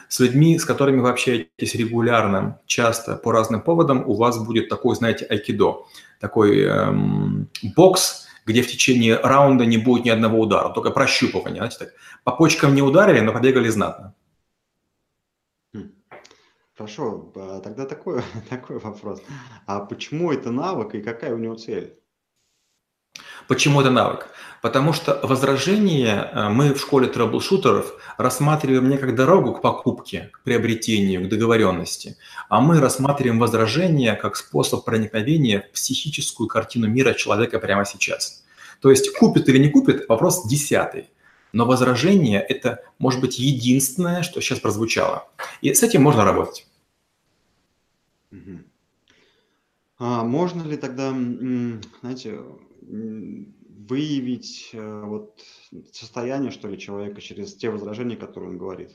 с 0.09 0.21
людьми, 0.21 0.59
с 0.59 0.64
которыми 0.64 1.00
вы 1.00 1.11
общаетесь 1.11 1.75
регулярно, 1.75 2.61
часто, 2.66 3.16
по 3.16 3.33
разным 3.33 3.61
поводам, 3.61 4.04
у 4.07 4.14
вас 4.14 4.38
будет 4.38 4.68
такой, 4.68 4.97
знаете, 4.97 5.26
айкидо, 5.26 5.87
такой 6.18 6.62
эм, 6.62 7.49
бокс, 7.76 8.28
где 8.49 8.62
в 8.62 8.67
течение 8.67 9.17
раунда 9.17 9.67
не 9.67 9.76
будет 9.76 10.05
ни 10.05 10.11
одного 10.11 10.40
удара, 10.40 10.71
только 10.71 10.90
прощупывание, 10.90 11.59
знаете, 11.59 11.78
так. 11.78 11.95
По 12.25 12.33
почкам 12.33 12.75
не 12.75 12.83
ударили, 12.83 13.21
но 13.21 13.33
побегали 13.33 13.69
знатно. 13.69 14.14
Хм. 15.75 15.93
Хорошо, 16.76 17.33
а 17.37 17.61
тогда 17.61 17.85
такой, 17.85 18.23
такой 18.50 18.78
вопрос. 18.78 19.23
А 19.67 19.81
почему 19.81 20.33
это 20.33 20.50
навык 20.50 20.95
и 20.95 21.02
какая 21.02 21.35
у 21.35 21.38
него 21.38 21.55
цель? 21.57 21.99
Почему 23.49 23.81
это 23.81 23.90
навык? 23.90 24.28
Потому 24.61 24.93
что 24.93 25.21
возражение 25.23 26.31
э, 26.33 26.49
мы 26.49 26.75
в 26.75 26.81
школе 26.81 27.09
трэблшутеров 27.09 27.95
рассматриваем 28.17 28.88
не 28.88 28.99
как 28.99 29.15
дорогу 29.15 29.53
к 29.53 29.62
покупке, 29.62 30.31
к 30.33 30.41
приобретению, 30.43 31.25
к 31.25 31.29
договоренности, 31.29 32.17
а 32.49 32.61
мы 32.61 32.81
рассматриваем 32.81 33.38
возражение 33.38 34.15
как 34.15 34.37
способ 34.37 34.85
проникновения 34.85 35.61
в 35.61 35.75
психическую 35.75 36.49
картину 36.49 36.88
мира 36.88 37.15
человека 37.15 37.61
прямо 37.61 37.85
сейчас. 37.85 38.45
То 38.81 38.91
есть 38.91 39.17
купит 39.17 39.49
или 39.49 39.59
не 39.59 39.69
купит– 39.69 40.07
вопрос 40.09 40.47
десятый. 40.47 41.09
Но 41.53 41.65
возражение– 41.65 42.41
это, 42.49 42.83
может 42.99 43.21
быть, 43.21 43.38
единственное, 43.38 44.23
что 44.23 44.41
сейчас 44.41 44.61
прозвучало. 44.61 45.29
И 45.62 45.73
с 45.73 45.83
этим 45.83 46.03
можно 46.03 46.25
работать. 46.25 46.67
А 49.99 50.23
можно 50.25 50.62
ли 50.62 50.77
тогда, 50.77 51.11
знаете, 52.00 52.38
выявить 53.88 54.71
э, 54.73 55.02
вот 55.04 55.40
состояние, 55.92 56.50
что 56.50 56.68
ли, 56.68 56.78
человека 56.78 57.21
через 57.21 57.54
те 57.54 57.71
возражения, 57.71 58.16
которые 58.16 58.50
он 58.50 58.59
говорит? 58.59 58.92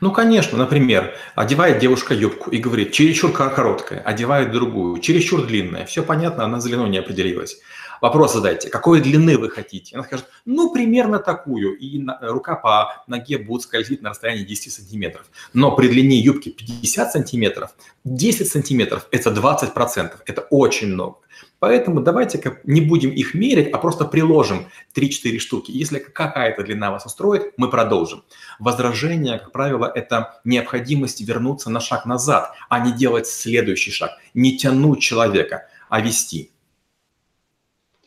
Ну, 0.00 0.12
конечно, 0.12 0.56
например, 0.56 1.16
одевает 1.34 1.80
девушка 1.80 2.14
юбку 2.14 2.50
и 2.50 2.58
говорит, 2.58 2.92
чересчур 2.92 3.32
короткая, 3.32 4.00
одевает 4.00 4.52
другую, 4.52 5.00
чересчур 5.00 5.44
длинная. 5.44 5.86
Все 5.86 6.02
понятно, 6.02 6.44
она 6.44 6.60
за 6.60 6.68
длиной 6.68 6.88
не 6.88 6.98
определилась. 6.98 7.60
Вопрос 8.00 8.34
задайте, 8.34 8.68
какой 8.68 9.00
длины 9.00 9.38
вы 9.38 9.50
хотите? 9.50 9.96
Она 9.96 10.04
скажет, 10.04 10.26
ну, 10.44 10.72
примерно 10.72 11.18
такую. 11.18 11.76
И 11.76 12.04
рука 12.20 12.54
по 12.56 13.04
ноге 13.06 13.38
будет 13.38 13.62
скользить 13.62 14.02
на 14.02 14.10
расстоянии 14.10 14.44
10 14.44 14.72
сантиметров. 14.72 15.26
Но 15.52 15.74
при 15.74 15.88
длине 15.88 16.18
юбки 16.18 16.50
50 16.50 17.12
сантиметров, 17.12 17.74
10 18.04 18.48
сантиметров– 18.48 19.06
это 19.10 19.30
20 19.30 19.74
процентов. 19.74 20.20
Это 20.26 20.42
очень 20.50 20.88
много. 20.88 21.18
Поэтому 21.58 22.00
давайте 22.00 22.60
не 22.64 22.80
будем 22.80 23.10
их 23.10 23.34
мерить, 23.34 23.72
а 23.72 23.78
просто 23.78 24.04
приложим 24.04 24.66
3-4 24.94 25.38
штуки. 25.38 25.70
Если 25.70 25.98
какая-то 25.98 26.62
длина 26.62 26.90
вас 26.90 27.06
устроит, 27.06 27.54
мы 27.56 27.70
продолжим. 27.70 28.24
Возражение, 28.58 29.38
как 29.38 29.52
правило, 29.52 29.90
это 29.92 30.40
необходимость 30.44 31.20
вернуться 31.22 31.70
на 31.70 31.80
шаг 31.80 32.06
назад, 32.06 32.52
а 32.68 32.80
не 32.80 32.92
делать 32.92 33.26
следующий 33.26 33.90
шаг. 33.90 34.10
Не 34.34 34.56
тянуть 34.56 35.00
человека, 35.00 35.68
а 35.88 36.00
вести. 36.00 36.52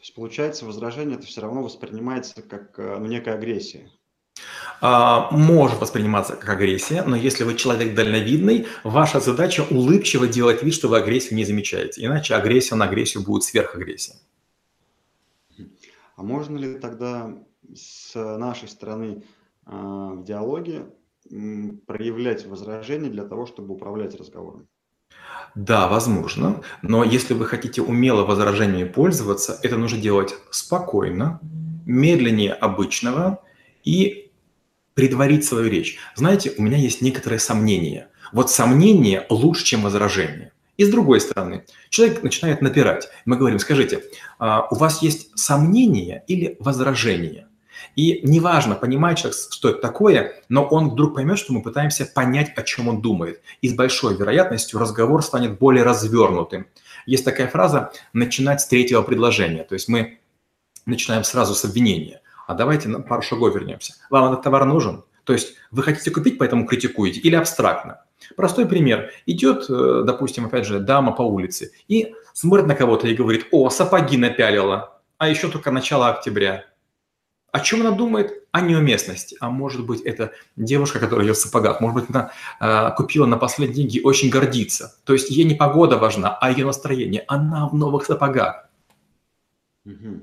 Есть, 0.09 0.15
получается, 0.15 0.65
возражение 0.65 1.19
это 1.19 1.27
все 1.27 1.41
равно 1.41 1.61
воспринимается 1.61 2.41
как 2.41 2.79
э, 2.79 2.97
ну, 2.97 3.05
некая 3.05 3.35
агрессия. 3.35 3.91
А, 4.81 5.29
может 5.29 5.79
восприниматься 5.79 6.35
как 6.35 6.49
агрессия, 6.49 7.03
но 7.03 7.15
если 7.15 7.43
вы 7.43 7.53
человек 7.53 7.93
дальновидный, 7.93 8.65
ваша 8.83 9.19
задача 9.19 9.63
улыбчиво 9.69 10.27
делать 10.27 10.63
вид, 10.63 10.73
что 10.73 10.87
вы 10.87 10.97
агрессию 10.97 11.35
не 11.35 11.45
замечаете. 11.45 12.03
Иначе 12.03 12.33
агрессия 12.33 12.73
на 12.73 12.85
агрессию 12.85 13.23
будет 13.23 13.43
сверхагрессия. 13.43 14.15
А 16.15 16.23
можно 16.23 16.57
ли 16.57 16.79
тогда 16.79 17.31
с 17.71 18.15
нашей 18.15 18.67
стороны 18.67 19.23
а, 19.65 20.13
в 20.13 20.23
диалоге 20.23 20.87
проявлять 21.85 22.47
возражения 22.47 23.11
для 23.11 23.25
того, 23.25 23.45
чтобы 23.45 23.75
управлять 23.75 24.15
разговором? 24.15 24.67
Да, 25.55 25.87
возможно, 25.87 26.61
но 26.81 27.03
если 27.03 27.33
вы 27.33 27.45
хотите 27.45 27.81
умело 27.81 28.23
возражениями 28.23 28.87
пользоваться, 28.87 29.59
это 29.61 29.75
нужно 29.75 29.99
делать 29.99 30.35
спокойно, 30.51 31.41
медленнее 31.85 32.53
обычного 32.53 33.43
и 33.83 34.31
предварить 34.93 35.43
свою 35.43 35.69
речь. 35.69 35.97
Знаете, 36.15 36.53
у 36.57 36.61
меня 36.61 36.77
есть 36.77 37.01
некоторые 37.01 37.39
сомнения. 37.39 38.07
Вот 38.31 38.49
сомнение 38.51 39.25
лучше, 39.29 39.65
чем 39.65 39.81
возражение. 39.81 40.53
И 40.77 40.85
с 40.85 40.89
другой 40.89 41.19
стороны, 41.19 41.65
человек 41.89 42.23
начинает 42.23 42.61
напирать. 42.61 43.09
Мы 43.25 43.35
говорим, 43.35 43.59
скажите, 43.59 44.01
а, 44.37 44.65
у 44.71 44.75
вас 44.75 45.01
есть 45.01 45.37
сомнение 45.37 46.23
или 46.27 46.55
возражение? 46.61 47.48
И 47.95 48.21
неважно, 48.23 48.75
понимает 48.75 49.17
человек, 49.17 49.37
что 49.51 49.69
это 49.69 49.81
такое, 49.81 50.41
но 50.49 50.63
он 50.63 50.89
вдруг 50.89 51.15
поймет, 51.15 51.39
что 51.39 51.53
мы 51.53 51.61
пытаемся 51.61 52.05
понять, 52.05 52.53
о 52.55 52.63
чем 52.63 52.87
он 52.87 53.01
думает. 53.01 53.41
И 53.61 53.69
с 53.69 53.73
большой 53.73 54.15
вероятностью 54.15 54.79
разговор 54.79 55.23
станет 55.23 55.57
более 55.59 55.83
развернутым. 55.83 56.67
Есть 57.05 57.25
такая 57.25 57.47
фраза 57.47 57.91
«начинать 58.13 58.61
с 58.61 58.67
третьего 58.67 59.01
предложения». 59.01 59.63
То 59.63 59.73
есть 59.73 59.87
мы 59.87 60.19
начинаем 60.85 61.23
сразу 61.23 61.55
с 61.55 61.65
обвинения 61.65 62.21
а 62.49 62.55
давайте 62.55 62.89
на 62.89 62.99
пару 62.99 63.21
шагов 63.21 63.53
вернемся. 63.53 63.93
Вам 64.09 64.31
этот 64.31 64.43
товар 64.43 64.65
нужен? 64.65 65.03
То 65.23 65.33
есть 65.33 65.53
вы 65.69 65.83
хотите 65.83 66.09
купить, 66.09 66.39
поэтому 66.39 66.65
критикуете, 66.65 67.19
или 67.19 67.35
абстрактно? 67.35 68.01
Простой 68.35 68.65
пример. 68.65 69.11
Идет, 69.27 69.69
э, 69.69 70.01
допустим, 70.03 70.47
опять 70.47 70.65
же, 70.65 70.79
дама 70.79 71.11
по 71.11 71.21
улице 71.21 71.71
и 71.87 72.15
смотрит 72.33 72.65
на 72.65 72.73
кого-то 72.73 73.07
и 73.07 73.13
говорит, 73.13 73.45
о, 73.51 73.69
сапоги 73.69 74.17
напялила, 74.17 74.99
а 75.19 75.29
еще 75.29 75.47
только 75.47 75.69
начало 75.69 76.09
октября. 76.09 76.65
О 77.51 77.59
чем 77.59 77.81
она 77.81 77.91
думает? 77.91 78.43
О 78.51 78.61
неуместности. 78.61 79.37
А 79.39 79.49
может 79.49 79.85
быть, 79.85 80.01
это 80.01 80.33
девушка, 80.55 80.99
которая 80.99 81.25
идет 81.25 81.37
в 81.37 81.41
сапогах. 81.41 81.81
Может 81.81 82.01
быть, 82.01 82.15
она 82.15 82.31
э, 82.59 82.95
купила 82.95 83.25
на 83.25 83.37
последние 83.37 83.83
деньги 83.83 83.97
и 83.97 84.03
очень 84.03 84.29
гордится. 84.29 84.95
То 85.03 85.13
есть 85.13 85.29
ей 85.29 85.45
не 85.45 85.55
погода 85.55 85.97
важна, 85.97 86.37
а 86.39 86.51
ее 86.51 86.65
настроение. 86.65 87.23
Она 87.27 87.67
в 87.67 87.75
новых 87.75 88.05
сапогах. 88.05 88.69
Угу. 89.85 90.21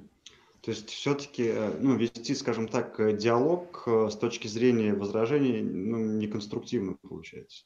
То 0.67 0.73
есть 0.73 0.91
все-таки 0.91 1.45
э, 1.55 1.73
ну, 1.81 1.95
вести, 1.95 2.35
скажем 2.35 2.67
так, 2.67 2.99
э, 2.99 3.13
диалог 3.13 3.85
э, 3.87 4.09
с 4.11 4.17
точки 4.17 4.49
зрения 4.49 4.95
возражений 4.95 5.63
ну, 5.63 5.97
неконструктивно 5.97 6.97
получается. 7.09 7.63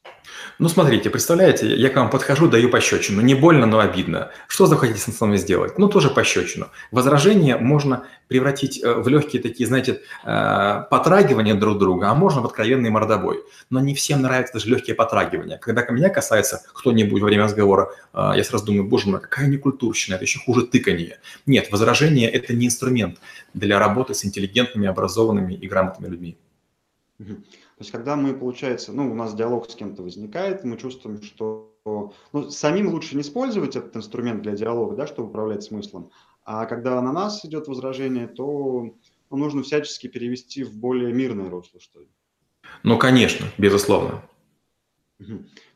Ну, 0.58 0.68
смотрите, 0.68 1.08
представляете, 1.08 1.74
я 1.74 1.88
к 1.88 1.96
вам 1.96 2.10
подхожу, 2.10 2.46
даю 2.46 2.68
пощечину. 2.68 3.22
Не 3.22 3.34
больно, 3.34 3.64
но 3.64 3.78
обидно. 3.78 4.32
Что 4.48 4.66
захотите 4.66 4.98
с 4.98 5.18
вами 5.18 5.38
сделать? 5.38 5.78
Ну, 5.78 5.88
тоже 5.88 6.10
пощечину. 6.10 6.68
Возражение 6.90 7.56
можно 7.56 8.06
превратить 8.30 8.80
в 8.82 9.08
легкие 9.08 9.42
такие, 9.42 9.66
знаете, 9.66 10.00
потрагивания 10.22 11.56
друг 11.56 11.78
друга, 11.78 12.10
а 12.10 12.14
можно 12.14 12.40
в 12.42 12.46
откровенный 12.46 12.88
мордобой. 12.88 13.40
Но 13.70 13.80
не 13.80 13.92
всем 13.92 14.22
нравятся 14.22 14.54
даже 14.54 14.70
легкие 14.70 14.94
потрагивания. 14.94 15.58
Когда 15.58 15.82
ко 15.82 15.92
меня 15.92 16.10
касается 16.10 16.62
кто-нибудь 16.72 17.20
во 17.20 17.26
время 17.26 17.44
разговора, 17.44 17.90
я 18.14 18.44
сразу 18.44 18.66
думаю, 18.66 18.88
боже 18.88 19.08
мой, 19.08 19.20
какая 19.20 19.48
некультурщина, 19.48 20.14
это 20.14 20.24
еще 20.24 20.38
хуже 20.38 20.64
тыканье. 20.64 21.18
Нет, 21.44 21.72
возражение– 21.72 22.30
это 22.30 22.54
не 22.54 22.66
инструмент 22.66 23.18
для 23.52 23.80
работы 23.80 24.14
с 24.14 24.24
интеллигентными, 24.24 24.86
образованными 24.86 25.54
и 25.54 25.66
грамотными 25.66 26.12
людьми. 26.12 26.38
То 27.18 27.34
есть, 27.80 27.90
когда 27.90 28.14
мы, 28.14 28.32
получается, 28.32 28.92
ну, 28.92 29.10
у 29.10 29.14
нас 29.16 29.34
диалог 29.34 29.68
с 29.68 29.74
кем-то 29.74 30.02
возникает, 30.02 30.62
мы 30.62 30.76
чувствуем, 30.76 31.20
что 31.20 31.66
ну, 32.32 32.48
самим 32.50 32.90
лучше 32.90 33.16
не 33.16 33.22
использовать 33.22 33.74
этот 33.74 33.96
инструмент 33.96 34.42
для 34.42 34.52
диалога, 34.52 34.94
да, 34.94 35.06
чтобы 35.08 35.30
управлять 35.30 35.64
смыслом, 35.64 36.10
а 36.44 36.66
когда 36.66 37.00
на 37.00 37.12
нас 37.12 37.44
идет 37.44 37.68
возражение, 37.68 38.26
то 38.26 38.94
ну, 39.30 39.36
нужно 39.36 39.62
всячески 39.62 40.06
перевести 40.06 40.64
в 40.64 40.74
более 40.74 41.12
мирное 41.12 41.48
русло, 41.48 41.80
что 41.80 42.00
ли. 42.00 42.08
Ну, 42.82 42.98
конечно, 42.98 43.46
безусловно. 43.58 44.22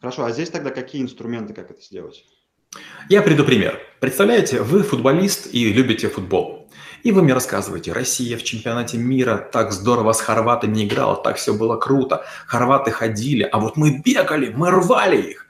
Хорошо, 0.00 0.24
а 0.24 0.32
здесь 0.32 0.50
тогда 0.50 0.70
какие 0.70 1.02
инструменты, 1.02 1.54
как 1.54 1.70
это 1.70 1.80
сделать? 1.82 2.24
Я 3.08 3.22
приду 3.22 3.44
пример. 3.44 3.78
Представляете, 4.00 4.62
вы 4.62 4.82
футболист 4.82 5.52
и 5.52 5.72
любите 5.72 6.08
футбол. 6.08 6.68
И 7.02 7.12
вы 7.12 7.22
мне 7.22 7.34
рассказываете, 7.34 7.92
Россия 7.92 8.38
в 8.38 8.42
чемпионате 8.42 8.96
мира 8.96 9.36
так 9.52 9.72
здорово 9.72 10.12
с 10.12 10.20
хорватами 10.20 10.84
играла, 10.84 11.16
так 11.16 11.36
все 11.36 11.52
было 11.52 11.76
круто, 11.76 12.24
хорваты 12.46 12.90
ходили, 12.90 13.42
а 13.42 13.60
вот 13.60 13.76
мы 13.76 14.00
бегали, 14.02 14.48
мы 14.48 14.70
рвали 14.70 15.20
их. 15.20 15.43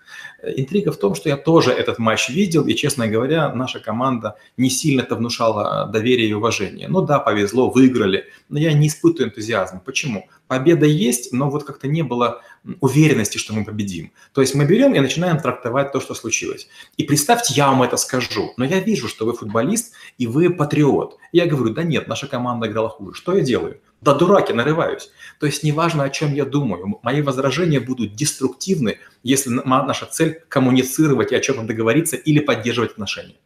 Интрига 0.56 0.92
в 0.92 0.96
том, 0.96 1.14
что 1.14 1.28
я 1.28 1.36
тоже 1.36 1.70
этот 1.70 1.98
матч 1.98 2.28
видел, 2.28 2.66
и, 2.66 2.74
честно 2.74 3.08
говоря, 3.08 3.52
наша 3.54 3.80
команда 3.80 4.36
не 4.56 4.70
сильно-то 4.70 5.16
внушала 5.16 5.88
доверие 5.92 6.28
и 6.28 6.32
уважение. 6.32 6.88
Ну 6.88 7.02
да, 7.02 7.18
повезло, 7.18 7.70
выиграли, 7.70 8.26
но 8.48 8.58
я 8.58 8.72
не 8.72 8.88
испытываю 8.88 9.30
энтузиазма. 9.30 9.80
Почему? 9.84 10.28
Победа 10.46 10.86
есть, 10.86 11.32
но 11.32 11.50
вот 11.50 11.64
как-то 11.64 11.88
не 11.88 12.02
было 12.02 12.42
уверенности, 12.80 13.38
что 13.38 13.54
мы 13.54 13.64
победим. 13.64 14.12
То 14.32 14.40
есть 14.40 14.54
мы 14.54 14.64
берем 14.64 14.94
и 14.94 15.00
начинаем 15.00 15.38
трактовать 15.38 15.92
то, 15.92 16.00
что 16.00 16.14
случилось. 16.14 16.68
И 16.96 17.04
представьте, 17.04 17.54
я 17.54 17.68
вам 17.68 17.82
это 17.82 17.96
скажу, 17.96 18.52
но 18.56 18.64
я 18.64 18.80
вижу, 18.80 19.08
что 19.08 19.26
вы 19.26 19.34
футболист 19.34 19.92
и 20.18 20.26
вы 20.26 20.50
патриот. 20.50 21.18
Я 21.32 21.46
говорю, 21.46 21.74
да 21.74 21.82
нет, 21.82 22.08
наша 22.08 22.26
команда 22.26 22.66
играла 22.66 22.88
хуже. 22.88 23.14
Что 23.14 23.36
я 23.36 23.42
делаю? 23.42 23.80
Да 24.04 24.12
дураки, 24.12 24.52
нарываюсь. 24.52 25.10
То 25.40 25.46
есть 25.46 25.62
неважно, 25.62 26.04
о 26.04 26.10
чем 26.10 26.34
я 26.34 26.44
думаю, 26.44 27.00
мои 27.02 27.22
возражения 27.22 27.80
будут 27.80 28.14
деструктивны, 28.14 28.98
если 29.22 29.48
наша 29.48 30.04
цель 30.04 30.42
коммуницировать 30.48 31.32
и 31.32 31.34
о 31.34 31.40
чем-то 31.40 31.62
договориться 31.62 32.16
или 32.16 32.40
поддерживать 32.40 32.92
отношения. 32.92 33.36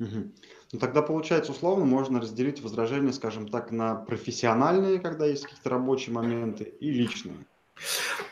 Угу. 0.00 0.32
Ну 0.72 0.78
тогда 0.80 1.02
получается 1.02 1.52
условно 1.52 1.84
можно 1.84 2.20
разделить 2.20 2.60
возражения, 2.60 3.12
скажем 3.12 3.48
так, 3.48 3.70
на 3.70 3.94
профессиональные, 3.94 4.98
когда 4.98 5.26
есть 5.26 5.44
какие-то 5.44 5.70
рабочие 5.70 6.14
моменты, 6.14 6.64
и 6.64 6.90
личные. 6.90 7.36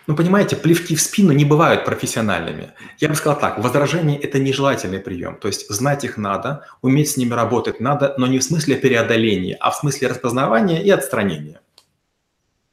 Ну, 0.06 0.16
понимаете, 0.16 0.56
плевки 0.56 0.96
в 0.96 1.00
спину 1.00 1.32
не 1.32 1.44
бывают 1.44 1.84
профессиональными. 1.84 2.72
Я 2.98 3.08
бы 3.08 3.14
сказал 3.14 3.38
так, 3.38 3.58
возражение– 3.58 4.18
это 4.22 4.38
нежелательный 4.38 5.00
прием. 5.00 5.36
То 5.36 5.48
есть 5.48 5.68
знать 5.68 6.04
их 6.04 6.16
надо, 6.16 6.66
уметь 6.80 7.10
с 7.10 7.16
ними 7.16 7.34
работать 7.34 7.80
надо, 7.80 8.14
но 8.18 8.26
не 8.26 8.38
в 8.38 8.42
смысле 8.42 8.76
преодоления, 8.76 9.56
а 9.60 9.70
в 9.70 9.76
смысле 9.76 10.08
распознавания 10.08 10.82
и 10.82 10.90
отстранения. 10.90 11.60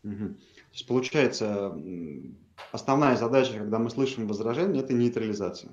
Угу. 0.03 0.27
То 0.27 0.71
есть 0.71 0.87
получается, 0.87 1.73
основная 2.71 3.15
задача, 3.17 3.53
когда 3.53 3.79
мы 3.79 3.89
слышим 3.89 4.27
возражение, 4.27 4.83
это 4.83 4.93
нейтрализация. 4.93 5.71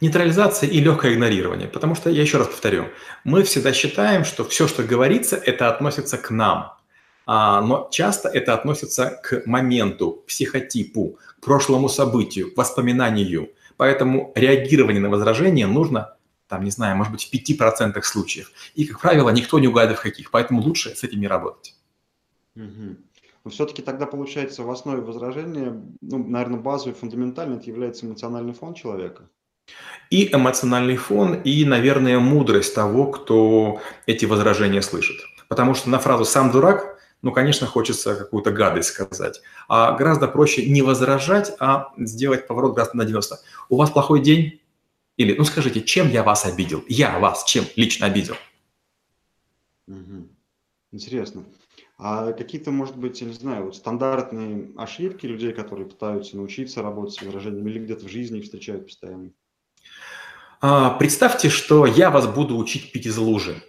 Нейтрализация 0.00 0.68
и 0.68 0.80
легкое 0.80 1.14
игнорирование. 1.14 1.68
Потому 1.68 1.94
что, 1.94 2.10
я 2.10 2.22
еще 2.22 2.38
раз 2.38 2.48
повторю, 2.48 2.86
мы 3.24 3.42
всегда 3.44 3.72
считаем, 3.72 4.24
что 4.24 4.44
все, 4.44 4.66
что 4.66 4.82
говорится, 4.82 5.36
это 5.36 5.68
относится 5.68 6.18
к 6.18 6.30
нам. 6.30 6.72
А, 7.26 7.60
но 7.60 7.88
часто 7.90 8.28
это 8.28 8.54
относится 8.54 9.20
к 9.22 9.46
моменту, 9.46 10.22
психотипу, 10.26 11.18
к 11.38 11.44
прошлому 11.44 11.88
событию, 11.88 12.52
к 12.52 12.56
воспоминанию. 12.56 13.50
Поэтому 13.76 14.32
реагирование 14.34 15.00
на 15.00 15.08
возражение 15.08 15.66
нужно, 15.66 16.16
там, 16.48 16.64
не 16.64 16.70
знаю, 16.70 16.96
может 16.96 17.12
быть, 17.12 17.24
в 17.24 17.32
5% 17.32 18.00
случаев. 18.02 18.52
И, 18.74 18.84
как 18.84 19.00
правило, 19.00 19.30
никто 19.30 19.58
не 19.58 19.68
угадывает 19.68 19.98
в 19.98 20.02
каких. 20.02 20.30
Поэтому 20.30 20.60
лучше 20.62 20.94
с 20.94 21.04
этим 21.04 21.20
не 21.20 21.28
работать. 21.28 21.74
Угу. 22.56 22.96
Но 23.44 23.50
все-таки 23.50 23.82
тогда 23.82 24.06
получается 24.06 24.62
в 24.62 24.70
основе 24.70 25.00
возражения, 25.00 25.82
ну, 26.00 26.24
наверное, 26.24 26.60
базовый, 26.60 26.94
фундаментальный, 26.94 27.56
это 27.56 27.66
является 27.66 28.06
эмоциональный 28.06 28.52
фон 28.52 28.74
человека. 28.74 29.28
И 30.10 30.32
эмоциональный 30.32 30.96
фон, 30.96 31.34
и, 31.42 31.64
наверное, 31.64 32.18
мудрость 32.18 32.74
того, 32.74 33.06
кто 33.06 33.80
эти 34.06 34.26
возражения 34.26 34.82
слышит. 34.82 35.16
Потому 35.48 35.74
что 35.74 35.90
на 35.90 35.98
фразу 35.98 36.24
«сам 36.24 36.50
дурак» 36.50 36.98
ну, 37.22 37.30
конечно, 37.30 37.66
хочется 37.68 38.16
какую-то 38.16 38.50
гадость 38.50 38.88
сказать. 38.90 39.40
А 39.68 39.92
гораздо 39.92 40.26
проще 40.26 40.68
не 40.68 40.82
возражать, 40.82 41.52
а 41.60 41.92
сделать 41.96 42.48
поворот 42.48 42.74
гораздо 42.74 42.96
на 42.98 43.04
90. 43.04 43.38
У 43.68 43.76
вас 43.76 43.90
плохой 43.90 44.20
день? 44.20 44.60
Или, 45.16 45.34
ну, 45.36 45.44
скажите, 45.44 45.82
чем 45.82 46.10
я 46.10 46.24
вас 46.24 46.44
обидел? 46.44 46.84
Я 46.88 47.18
вас 47.18 47.44
чем 47.44 47.64
лично 47.76 48.06
обидел? 48.06 48.34
Угу. 49.86 50.28
Интересно. 50.90 51.44
А 51.96 52.32
какие-то, 52.32 52.72
может 52.72 52.96
быть, 52.96 53.20
я 53.20 53.28
не 53.28 53.34
знаю, 53.34 53.66
вот 53.66 53.76
стандартные 53.76 54.72
ошибки 54.76 55.24
людей, 55.26 55.52
которые 55.52 55.86
пытаются 55.86 56.36
научиться 56.36 56.82
работать 56.82 57.14
с 57.14 57.22
возражениями 57.22 57.70
или 57.70 57.78
где-то 57.78 58.06
в 58.06 58.10
жизни 58.10 58.38
их 58.38 58.44
встречают 58.44 58.86
постоянно? 58.86 59.30
А, 60.60 60.90
представьте, 60.90 61.50
что 61.50 61.86
я 61.86 62.10
вас 62.10 62.26
буду 62.26 62.56
учить 62.56 62.90
пить 62.90 63.06
из 63.06 63.16
лужи 63.16 63.62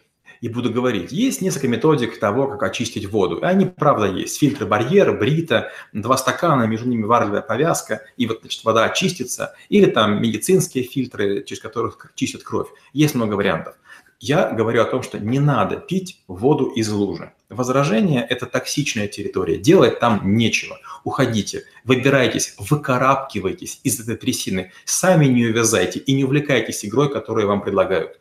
и 0.44 0.50
буду 0.50 0.70
говорить, 0.70 1.14
есть 1.14 1.42
несколько 1.42 1.70
методик 1.70 2.20
того, 2.20 2.48
как 2.50 2.64
очистить 2.64 3.10
воду. 3.10 3.38
И 3.38 3.46
они, 3.46 3.66
правда, 3.66 4.08
есть. 4.08 4.38
Фильтры 4.38 4.66
барьер, 4.66 5.18
брита, 5.18 5.72
два 5.94 6.18
стакана, 6.18 6.64
между 6.64 6.90
ними 6.90 7.06
варливая 7.06 7.42
повязка, 7.42 8.02
и 8.18 8.28
вот, 8.28 8.42
значит, 8.42 8.62
вода 8.66 8.84
очистится. 8.84 9.56
Или 9.70 9.86
там 9.86 10.22
медицинские 10.22 10.84
фильтры, 10.84 11.46
через 11.46 11.62
которых 11.62 12.12
чистят 12.16 12.44
кровь. 12.44 12.68
Есть 12.92 13.16
много 13.16 13.36
вариантов. 13.36 13.76
Я 14.20 14.52
говорю 14.52 14.82
о 14.82 14.86
том, 14.86 15.02
что 15.02 15.18
не 15.18 15.40
надо 15.40 15.78
пить 15.78 16.22
воду 16.28 16.66
из 16.66 16.90
лужи. 16.92 17.32
Возражение– 17.48 18.28
это 18.30 18.46
токсичная 18.46 19.08
территория, 19.08 19.58
делать 19.58 20.02
там 20.02 20.36
нечего. 20.36 20.78
Уходите, 21.06 21.64
выбирайтесь, 21.86 22.56
выкарабкивайтесь 22.60 23.80
из 23.84 23.98
этой 24.02 24.18
трясины, 24.18 24.74
сами 24.84 25.28
не 25.28 25.46
увязайте 25.46 26.00
и 26.00 26.12
не 26.12 26.26
увлекайтесь 26.26 26.84
игрой, 26.84 27.10
которую 27.10 27.48
вам 27.48 27.62
предлагают. 27.62 28.20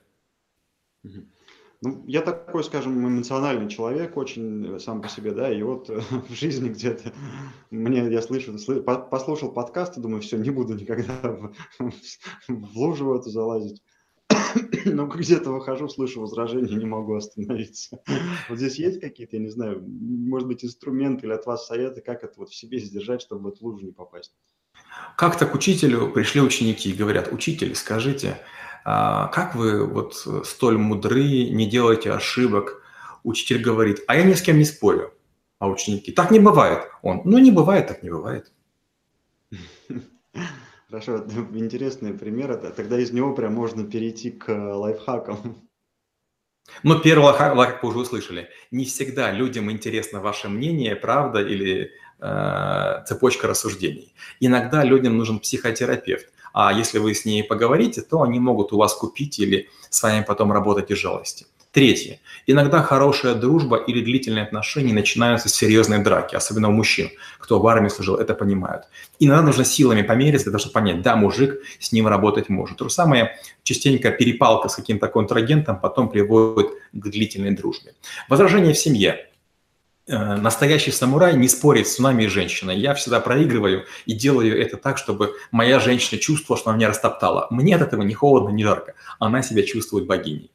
Ну, 1.83 2.05
я 2.07 2.23
такой, 2.23 2.63
скажем, 2.63 2.97
эмоциональный 3.07 3.69
человек 3.69 4.17
очень 4.17 4.77
э, 4.77 4.79
сам 4.79 5.03
по 5.03 5.09
себе, 5.09 5.33
да, 5.33 5.53
и 5.53 5.63
вот 5.63 5.91
э, 5.91 6.01
в 6.29 6.33
жизни 6.33 6.69
где-то 6.69 7.13
мне, 7.71 8.09
я 8.09 8.23
слышу 8.23 8.57
послушал 9.11 9.53
подкаст 9.53 9.99
и 9.99 10.01
думаю, 10.01 10.23
все, 10.23 10.39
не 10.39 10.51
буду 10.51 10.75
никогда 10.75 11.13
в, 11.81 11.93
в 12.49 12.79
лужу 12.79 13.07
в 13.07 13.13
эту 13.15 13.31
залазить. 13.31 13.83
Но 14.85 15.07
где-то 15.07 15.51
выхожу, 15.51 15.89
слышу 15.89 16.21
возражения, 16.21 16.77
не 16.77 16.87
могу 16.87 17.17
остановиться. 17.17 18.01
Вот 18.49 18.59
здесь 18.59 18.77
есть 18.77 19.01
какие-то, 19.01 19.37
я 19.37 19.43
не 19.43 19.51
знаю, 19.51 19.83
может 19.85 20.47
быть, 20.47 20.65
инструменты 20.65 21.27
или 21.27 21.33
от 21.33 21.47
вас 21.47 21.67
советы, 21.67 22.01
как 22.01 22.23
это 22.23 22.35
вот 22.37 22.51
в 22.51 22.55
себе 22.55 22.79
сдержать, 22.79 23.23
чтобы 23.23 23.43
в 23.43 23.55
эту 23.55 23.65
лужу 23.65 23.85
не 23.85 23.93
попасть? 23.93 24.33
Как-то 25.17 25.47
к 25.47 25.55
учителю 25.55 26.13
пришли 26.13 26.41
ученики 26.41 26.91
и 26.91 26.95
говорят, 26.95 27.33
учитель, 27.33 27.75
скажите, 27.75 28.39
как 28.85 29.55
вы 29.55 29.87
вот 29.87 30.15
столь 30.45 30.79
мудры, 30.79 31.49
не 31.51 31.67
делаете 31.69 32.13
ошибок? 32.13 32.83
Учитель 33.25 33.63
говорит, 33.63 34.03
а 34.09 34.17
я 34.17 34.25
ни 34.25 34.35
с 34.35 34.43
кем 34.43 34.59
не 34.59 34.65
спорю. 34.65 35.13
А 35.59 35.69
ученики, 35.69 36.11
так 36.11 36.33
не 36.33 36.41
бывает. 36.41 36.89
Он, 37.03 37.23
ну 37.25 37.39
не 37.39 37.53
бывает, 37.53 37.87
так 37.87 38.03
не 38.03 38.11
бывает. 38.11 38.53
Хорошо, 40.89 41.25
интересный 41.55 42.13
пример. 42.13 42.57
Тогда 42.77 42.99
из 42.99 43.13
него 43.13 43.35
прям 43.35 43.55
можно 43.55 43.85
перейти 43.85 44.31
к 44.31 44.53
лайфхакам. 44.53 45.69
Но 46.83 46.99
первый 46.99 47.25
лайфхак, 47.25 47.55
лайфхак 47.55 47.83
вы 47.83 47.89
уже 47.91 47.99
услышали. 48.01 48.49
Не 48.71 48.85
всегда 48.85 49.31
людям 49.31 49.71
интересно 49.71 50.21
ваше 50.21 50.49
мнение, 50.49 50.97
правда 50.97 51.41
или 51.41 51.93
э, 52.21 53.05
цепочка 53.07 53.47
рассуждений. 53.47 54.15
Иногда 54.41 54.85
людям 54.85 55.17
нужен 55.17 55.39
психотерапевт. 55.39 56.27
А 56.53 56.73
если 56.73 56.99
вы 56.99 57.15
с 57.15 57.25
ней 57.25 57.43
поговорите, 57.43 58.03
то 58.03 58.23
они 58.23 58.41
могут 58.41 58.73
у 58.73 58.79
вас 58.79 58.95
купить 58.95 59.39
или 59.39 59.69
с 59.91 60.03
вами 60.03 60.25
потом 60.27 60.53
работать 60.53 60.91
из 60.91 60.99
жалости. 60.99 61.47
Третье. 61.73 62.21
Иногда 62.47 62.83
хорошая 62.83 63.35
дружба 63.35 63.79
или 63.79 64.05
длительные 64.05 64.45
отношения 64.45 64.93
начинаются 64.93 65.49
с 65.49 65.55
серьезной 65.55 66.01
драки, 66.01 66.35
особенно 66.35 66.69
у 66.69 66.73
мужчин. 66.73 67.09
Кто 67.39 67.61
в 67.61 67.67
армии 67.67 67.89
служил, 67.89 68.17
это 68.17 68.35
понимают. 68.35 68.85
Иногда 69.19 69.43
нужно 69.43 69.65
силами 69.65 70.03
помериться 70.03 70.45
для 70.45 70.53
того, 70.53 70.61
чтобы 70.61 70.75
понять, 70.75 71.01
да, 71.01 71.17
мужик 71.17 71.63
с 71.81 71.91
ним 71.91 72.09
работать 72.09 72.51
может. 72.51 72.77
То 72.77 72.89
же 72.89 72.91
самое, 72.91 73.39
частенько 73.63 74.11
перепалка 74.11 74.69
с 74.69 74.77
каким-то 74.77 75.09
контрагентом 75.09 75.81
потом 75.81 76.11
приводит 76.11 76.69
к 76.93 77.09
длительной 77.09 77.53
дружбе. 77.53 77.95
Возражение 78.29 78.75
в 78.75 78.79
семье. 78.79 79.32
Э, 80.09 80.35
настоящий 80.37 80.91
самурай 80.91 81.37
не 81.37 81.49
спорит 81.49 81.87
с 81.87 81.99
нами 81.99 82.25
и 82.25 82.27
женщиной. 82.27 82.77
Я 82.77 82.95
всегда 82.95 83.21
проигрываю 83.21 83.85
и 84.05 84.15
делаю 84.15 84.61
это 84.61 84.77
так, 84.77 84.99
чтобы 84.99 85.35
моя 85.53 85.79
женщина 85.79 86.21
чувствовала, 86.21 86.61
что 86.61 86.71
она 86.71 86.79
меня 86.79 86.89
растоптала. 86.89 87.47
Мне 87.51 87.77
от 87.77 87.83
этого 87.83 88.03
не 88.03 88.15
холодно, 88.15 88.49
не 88.51 88.65
жарко. 88.65 88.95
Она 89.21 89.43
себя 89.43 89.63
чувствует 89.63 90.07
богиней. 90.07 90.51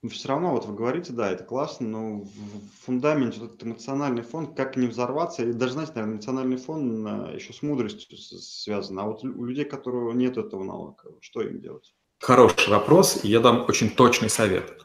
Но 0.00 0.10
все 0.10 0.28
равно, 0.28 0.52
вот 0.52 0.64
вы 0.64 0.76
говорите, 0.76 1.12
да, 1.12 1.28
это 1.28 1.42
классно, 1.42 1.88
но 1.88 2.20
в 2.20 2.84
фундаменте 2.84 3.38
этот 3.38 3.64
эмоциональный 3.64 4.22
фон, 4.22 4.54
как 4.54 4.76
не 4.76 4.86
взорваться, 4.86 5.42
и 5.42 5.52
даже, 5.52 5.72
знаете, 5.72 5.92
наверное, 5.96 6.14
эмоциональный 6.14 6.56
фон 6.56 7.04
а, 7.04 7.32
еще 7.34 7.52
с 7.52 7.62
мудростью 7.62 8.16
связан. 8.16 8.96
А 9.00 9.06
вот 9.06 9.24
у 9.24 9.44
людей, 9.44 9.64
которых 9.64 10.14
нет 10.14 10.36
этого 10.36 10.62
навыка, 10.62 11.08
что 11.20 11.42
им 11.42 11.60
делать? 11.60 11.92
Хороший 12.20 12.70
вопрос, 12.70 13.24
и 13.24 13.28
я 13.28 13.40
дам 13.40 13.64
очень 13.66 13.90
точный 13.90 14.30
совет. 14.30 14.84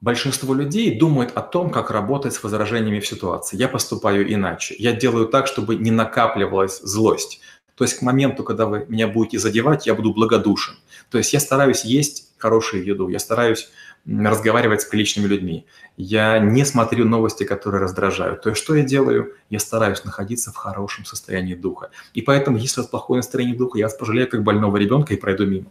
Большинство 0.00 0.54
людей 0.54 0.96
думают 0.96 1.32
о 1.34 1.42
том, 1.42 1.70
как 1.70 1.90
работать 1.90 2.32
с 2.32 2.42
возражениями 2.42 3.00
в 3.00 3.06
ситуации. 3.06 3.56
Я 3.56 3.68
поступаю 3.68 4.32
иначе. 4.32 4.76
Я 4.78 4.92
делаю 4.92 5.26
так, 5.26 5.48
чтобы 5.48 5.74
не 5.74 5.90
накапливалась 5.90 6.80
злость. 6.80 7.40
То 7.74 7.84
есть 7.84 7.98
к 7.98 8.02
моменту, 8.02 8.44
когда 8.44 8.66
вы 8.66 8.86
меня 8.88 9.08
будете 9.08 9.38
задевать, 9.38 9.86
я 9.86 9.94
буду 9.94 10.12
благодушен. 10.12 10.74
То 11.10 11.18
есть 11.18 11.32
я 11.32 11.40
стараюсь 11.40 11.84
есть 11.84 12.32
хорошую 12.38 12.84
еду, 12.84 13.08
я 13.08 13.18
стараюсь 13.18 13.70
разговаривать 14.06 14.82
с 14.82 14.84
приличными 14.84 15.26
людьми. 15.26 15.66
Я 15.96 16.38
не 16.38 16.64
смотрю 16.64 17.04
новости, 17.04 17.44
которые 17.44 17.82
раздражают. 17.82 18.42
То 18.42 18.50
есть 18.50 18.62
что 18.62 18.74
я 18.74 18.84
делаю? 18.84 19.34
Я 19.50 19.58
стараюсь 19.58 20.04
находиться 20.04 20.52
в 20.52 20.56
хорошем 20.56 21.04
состоянии 21.04 21.54
духа. 21.54 21.90
И 22.14 22.22
поэтому, 22.22 22.56
если 22.56 22.80
у 22.80 22.84
вас 22.84 22.90
плохое 22.90 23.18
настроение 23.18 23.56
духа, 23.56 23.78
я 23.78 23.86
вас 23.86 23.94
пожалею 23.94 24.28
как 24.28 24.44
больного 24.44 24.76
ребенка 24.76 25.14
и 25.14 25.16
пройду 25.16 25.46
мимо. 25.46 25.66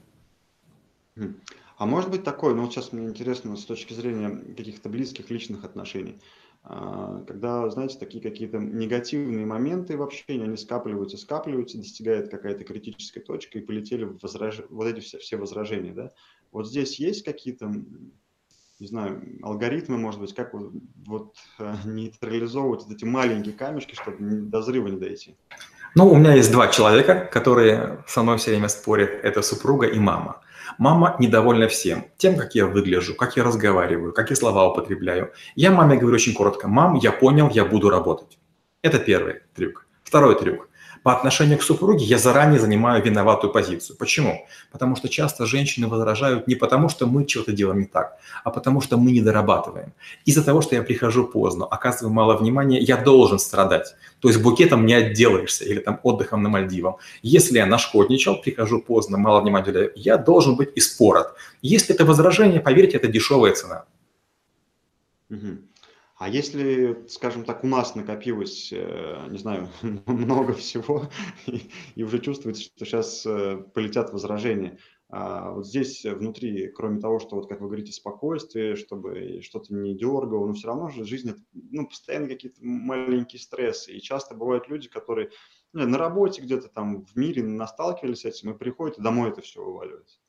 А 1.77 1.85
может 1.85 2.09
быть 2.09 2.23
такое, 2.23 2.55
ну 2.55 2.63
вот 2.63 2.73
сейчас 2.73 2.91
мне 2.91 3.07
интересно 3.07 3.55
с 3.55 3.63
точки 3.63 3.93
зрения 3.93 4.29
каких-то 4.55 4.89
близких 4.89 5.29
личных 5.29 5.63
отношений, 5.63 6.19
а, 6.63 7.23
когда, 7.27 7.69
знаете, 7.69 7.99
такие 7.99 8.21
какие-то 8.21 8.57
негативные 8.57 9.45
моменты 9.45 9.95
в 9.95 10.01
общении, 10.01 10.45
они 10.45 10.57
скапливаются, 10.57 11.17
скапливаются, 11.17 11.77
достигает 11.77 12.29
какая-то 12.29 12.63
критическая 12.63 13.21
точка 13.21 13.59
и 13.59 13.61
полетели 13.61 14.05
возраж... 14.21 14.61
вот 14.69 14.87
эти 14.87 14.99
все, 15.01 15.19
все 15.19 15.37
возражения, 15.37 15.93
да? 15.93 16.11
Вот 16.51 16.67
здесь 16.67 16.99
есть 16.99 17.23
какие-то 17.23 17.71
не 18.79 18.85
знаю, 18.85 19.23
алгоритмы, 19.41 19.97
может 19.97 20.19
быть, 20.19 20.35
как 20.35 20.53
вот, 20.53 20.71
вот 21.05 21.35
э, 21.59 21.73
нейтрализовывать 21.85 22.83
вот 22.83 22.95
эти 22.95 23.05
маленькие 23.05 23.53
камешки, 23.53 23.95
чтобы 23.95 24.17
до 24.19 24.59
взрыва 24.59 24.87
не 24.87 24.97
дойти? 24.97 25.35
Ну, 25.95 26.11
у 26.11 26.15
меня 26.15 26.35
есть 26.35 26.51
два 26.51 26.67
человека, 26.67 27.27
которые 27.31 28.03
со 28.07 28.21
мной 28.21 28.37
все 28.37 28.51
время 28.51 28.67
спорят. 28.67 29.09
Это 29.23 29.41
супруга 29.41 29.87
и 29.87 29.97
мама. 29.97 30.41
Мама 30.77 31.15
недовольна 31.19 31.67
всем. 31.67 32.05
Тем, 32.17 32.37
как 32.37 32.55
я 32.55 32.65
выгляжу, 32.65 33.15
как 33.15 33.37
я 33.37 33.43
разговариваю, 33.43 34.13
какие 34.13 34.35
слова 34.35 34.69
употребляю. 34.69 35.33
Я 35.55 35.71
маме 35.71 35.97
говорю 35.97 36.15
очень 36.15 36.33
коротко. 36.33 36.67
Мам, 36.67 36.95
я 36.95 37.11
понял, 37.11 37.49
я 37.49 37.65
буду 37.65 37.89
работать. 37.89 38.37
Это 38.81 38.99
первый 38.99 39.41
трюк. 39.55 39.87
Второй 40.03 40.37
трюк. 40.39 40.69
По 41.07 41.13
отношению 41.13 41.57
к 41.57 41.63
супруге 41.63 42.03
я 42.03 42.17
заранее 42.17 42.59
занимаю 42.59 43.01
виноватую 43.01 43.53
позицию. 43.53 43.95
Почему? 43.95 44.45
Потому 44.73 44.97
что 44.97 45.07
часто 45.07 45.45
женщины 45.45 45.87
возражают 45.87 46.49
не 46.49 46.55
потому, 46.55 46.89
что 46.89 47.07
мы 47.07 47.25
что-то 47.25 47.53
делаем 47.53 47.79
не 47.79 47.85
так, 47.85 48.17
а 48.43 48.51
потому 48.51 48.81
что 48.81 48.97
мы 48.97 49.13
не 49.13 49.21
дорабатываем. 49.21 49.93
Из-за 50.25 50.43
того, 50.43 50.61
что 50.61 50.75
я 50.75 50.83
прихожу 50.83 51.25
поздно, 51.25 51.65
оказываю 51.65 52.13
мало 52.13 52.35
внимания, 52.35 52.79
я 52.79 52.97
должен 52.97 53.39
страдать. 53.39 53.95
То 54.19 54.27
есть 54.27 54.41
букетом 54.41 54.85
не 54.85 54.95
отделаешься 54.95 55.63
или 55.63 55.79
там 55.79 56.01
отдыхом 56.03 56.43
на 56.43 56.49
Мальдивах. 56.49 56.95
Если 57.21 57.57
я 57.57 57.65
нашкодничал, 57.65 58.41
прихожу 58.41 58.81
поздно, 58.81 59.17
мало 59.17 59.39
внимания 59.39 59.63
уделяю, 59.63 59.93
я 59.95 60.17
должен 60.17 60.57
быть 60.57 60.71
испорот. 60.75 61.35
Если 61.61 61.95
это 61.95 62.03
возражение, 62.03 62.59
поверьте, 62.59 62.97
это 62.97 63.07
дешевая 63.07 63.53
цена. 63.53 63.85
Угу. 65.29 65.66
А 66.17 66.29
если, 66.29 67.05
скажем 67.07 67.45
так, 67.45 67.63
у 67.63 67.67
нас 67.67 67.93
накопилось, 67.93 68.73
э, 68.73 69.27
не 69.29 69.37
знаю, 69.37 69.69
много 70.07 70.53
всего, 70.53 71.09
и, 71.45 71.69
и 71.95 72.03
уже 72.03 72.19
чувствуется, 72.19 72.63
что 72.63 72.85
сейчас 72.85 73.23
э, 73.25 73.57
полетят 73.75 74.11
возражения, 74.11 74.79
а 75.09 75.51
вот 75.51 75.67
здесь 75.67 76.03
внутри, 76.03 76.69
кроме 76.69 76.99
того, 76.99 77.19
что, 77.19 77.35
вот, 77.35 77.47
как 77.47 77.61
вы 77.61 77.67
говорите, 77.67 77.93
спокойствие, 77.93 78.75
чтобы 78.75 79.41
что-то 79.41 79.73
не 79.73 79.95
дергало, 79.95 80.47
но 80.47 80.53
все 80.53 80.67
равно 80.67 80.89
же 80.89 81.05
жизнь, 81.05 81.33
ну, 81.53 81.87
постоянно 81.87 82.27
какие-то 82.27 82.59
маленькие 82.61 83.39
стрессы. 83.39 83.93
И 83.93 84.01
часто 84.01 84.35
бывают 84.35 84.67
люди, 84.67 84.89
которые 84.89 85.29
ну, 85.71 85.87
на 85.87 85.97
работе 85.97 86.41
где-то 86.41 86.67
там 86.67 87.05
в 87.05 87.15
мире 87.15 87.43
насталкивались 87.43 88.21
с 88.21 88.25
этим, 88.25 88.51
и 88.51 88.57
приходят, 88.57 88.97
и 88.97 89.01
домой 89.01 89.29
это 89.29 89.41
все 89.41 89.63
вываливается. 89.63 90.19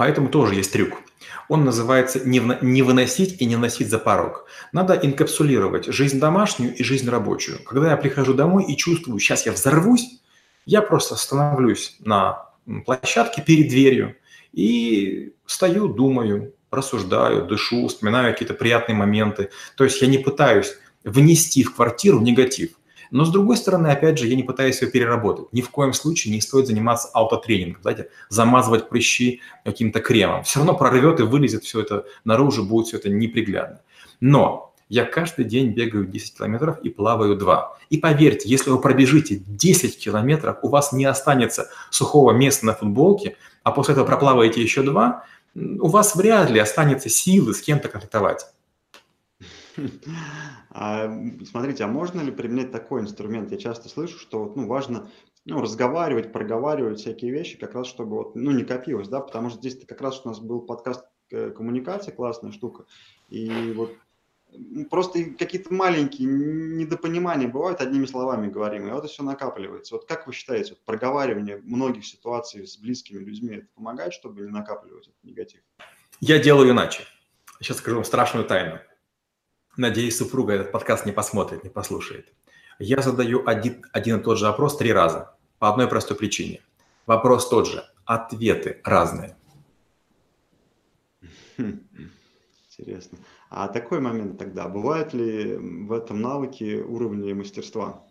Поэтому 0.00 0.30
тоже 0.30 0.54
есть 0.54 0.72
трюк. 0.72 1.02
Он 1.50 1.66
называется 1.66 2.22
«не 2.24 2.82
выносить 2.82 3.42
и 3.42 3.44
не 3.44 3.56
носить 3.56 3.90
за 3.90 3.98
порог». 3.98 4.46
Надо 4.72 4.94
инкапсулировать 4.94 5.92
жизнь 5.92 6.18
домашнюю 6.18 6.74
и 6.74 6.82
жизнь 6.82 7.06
рабочую. 7.10 7.62
Когда 7.64 7.90
я 7.90 7.98
прихожу 7.98 8.32
домой 8.32 8.64
и 8.64 8.78
чувствую, 8.78 9.18
сейчас 9.18 9.44
я 9.44 9.52
взорвусь, 9.52 10.22
я 10.64 10.80
просто 10.80 11.16
становлюсь 11.16 11.98
на 12.00 12.46
площадке 12.86 13.42
перед 13.42 13.68
дверью 13.68 14.16
и 14.54 15.34
стою, 15.44 15.86
думаю, 15.86 16.54
рассуждаю, 16.70 17.44
дышу, 17.44 17.86
вспоминаю 17.86 18.32
какие-то 18.32 18.54
приятные 18.54 18.96
моменты. 18.96 19.50
То 19.76 19.84
есть 19.84 20.00
я 20.00 20.08
не 20.08 20.16
пытаюсь 20.16 20.78
внести 21.04 21.62
в 21.62 21.74
квартиру 21.74 22.20
негатив. 22.20 22.70
Но 23.10 23.24
с 23.24 23.30
другой 23.30 23.56
стороны, 23.56 23.88
опять 23.88 24.18
же, 24.18 24.26
я 24.26 24.36
не 24.36 24.42
пытаюсь 24.42 24.80
ее 24.82 24.88
переработать. 24.88 25.52
Ни 25.52 25.60
в 25.60 25.70
коем 25.70 25.92
случае 25.92 26.34
не 26.34 26.40
стоит 26.40 26.66
заниматься 26.66 27.08
аутотренингом, 27.12 27.82
знаете, 27.82 28.08
замазывать 28.28 28.88
прыщи 28.88 29.40
каким-то 29.64 30.00
кремом. 30.00 30.44
Все 30.44 30.60
равно 30.60 30.74
прорвет 30.74 31.20
и 31.20 31.24
вылезет 31.24 31.64
все 31.64 31.80
это 31.80 32.04
наружу, 32.24 32.64
будет 32.64 32.86
все 32.86 32.98
это 32.98 33.08
неприглядно. 33.08 33.80
Но 34.20 34.74
я 34.88 35.04
каждый 35.04 35.44
день 35.44 35.68
бегаю 35.68 36.04
10 36.04 36.36
километров 36.36 36.80
и 36.80 36.88
плаваю 36.88 37.36
2. 37.36 37.78
И 37.90 37.98
поверьте, 37.98 38.48
если 38.48 38.70
вы 38.70 38.80
пробежите 38.80 39.36
10 39.46 39.98
километров, 39.98 40.58
у 40.62 40.68
вас 40.68 40.92
не 40.92 41.04
останется 41.04 41.70
сухого 41.90 42.32
места 42.32 42.66
на 42.66 42.74
футболке, 42.74 43.36
а 43.62 43.70
после 43.70 43.92
этого 43.92 44.06
проплаваете 44.06 44.60
еще 44.60 44.82
2, 44.82 45.24
у 45.54 45.88
вас 45.88 46.16
вряд 46.16 46.50
ли 46.50 46.58
останется 46.58 47.08
силы 47.08 47.54
с 47.54 47.62
кем-то 47.62 47.88
контактовать. 47.88 48.46
А, 50.72 51.12
смотрите, 51.44 51.82
а 51.82 51.88
можно 51.88 52.20
ли 52.20 52.30
применять 52.30 52.70
такой 52.70 53.00
инструмент? 53.00 53.50
Я 53.50 53.58
часто 53.58 53.88
слышу, 53.88 54.18
что 54.18 54.44
вот, 54.44 54.56
ну, 54.56 54.68
важно 54.68 55.10
ну, 55.44 55.60
разговаривать, 55.60 56.32
проговаривать 56.32 57.00
всякие 57.00 57.32
вещи, 57.32 57.58
как 57.58 57.74
раз 57.74 57.86
чтобы 57.88 58.16
вот, 58.16 58.36
ну, 58.36 58.52
не 58.52 58.64
копилось, 58.64 59.08
да, 59.08 59.20
потому 59.20 59.50
что 59.50 59.58
здесь 59.58 59.84
как 59.84 60.00
раз 60.00 60.24
у 60.24 60.28
нас 60.28 60.38
был 60.38 60.60
подкаст 60.60 61.04
э, 61.30 61.50
коммуникация, 61.50 62.14
классная 62.14 62.52
штука, 62.52 62.86
и 63.30 63.72
вот 63.74 63.96
просто 64.90 65.24
какие-то 65.38 65.72
маленькие 65.72 66.28
недопонимания 66.28 67.48
бывают, 67.48 67.80
одними 67.80 68.06
словами 68.06 68.48
говорим, 68.48 68.86
и 68.86 68.90
вот 68.90 68.98
это 68.98 69.08
все 69.08 69.22
накапливается. 69.22 69.94
Вот 69.94 70.06
как 70.06 70.26
вы 70.26 70.32
считаете, 70.32 70.70
вот 70.70 70.84
проговаривание 70.84 71.58
многих 71.62 72.04
ситуаций 72.04 72.66
с 72.66 72.76
близкими 72.76 73.18
людьми, 73.18 73.56
это 73.56 73.66
помогает, 73.74 74.12
чтобы 74.12 74.42
не 74.42 74.50
накапливать 74.50 75.08
этот 75.08 75.24
негатив? 75.24 75.60
Я 76.20 76.38
делаю 76.38 76.70
иначе. 76.70 77.04
Сейчас 77.60 77.78
скажу 77.78 77.96
вам 77.96 78.04
страшную 78.04 78.46
тайну. 78.46 78.78
Надеюсь, 79.80 80.18
супруга 80.18 80.52
этот 80.52 80.72
подкаст 80.72 81.06
не 81.06 81.12
посмотрит, 81.12 81.64
не 81.64 81.70
послушает. 81.70 82.34
Я 82.78 83.00
задаю 83.00 83.42
один, 83.46 83.82
один 83.92 84.18
и 84.18 84.22
тот 84.22 84.36
же 84.36 84.44
вопрос 84.44 84.76
три 84.76 84.92
раза. 84.92 85.34
По 85.58 85.70
одной 85.70 85.88
простой 85.88 86.18
причине. 86.18 86.60
Вопрос 87.06 87.48
тот 87.48 87.66
же, 87.66 87.82
ответы 88.04 88.82
разные. 88.84 89.38
Интересно. 91.56 93.16
А 93.48 93.68
такой 93.68 94.00
момент 94.00 94.36
тогда, 94.36 94.68
бывают 94.68 95.14
ли 95.14 95.56
в 95.56 95.92
этом 95.92 96.20
навыке 96.20 96.82
уровни 96.82 97.32
мастерства? 97.32 98.04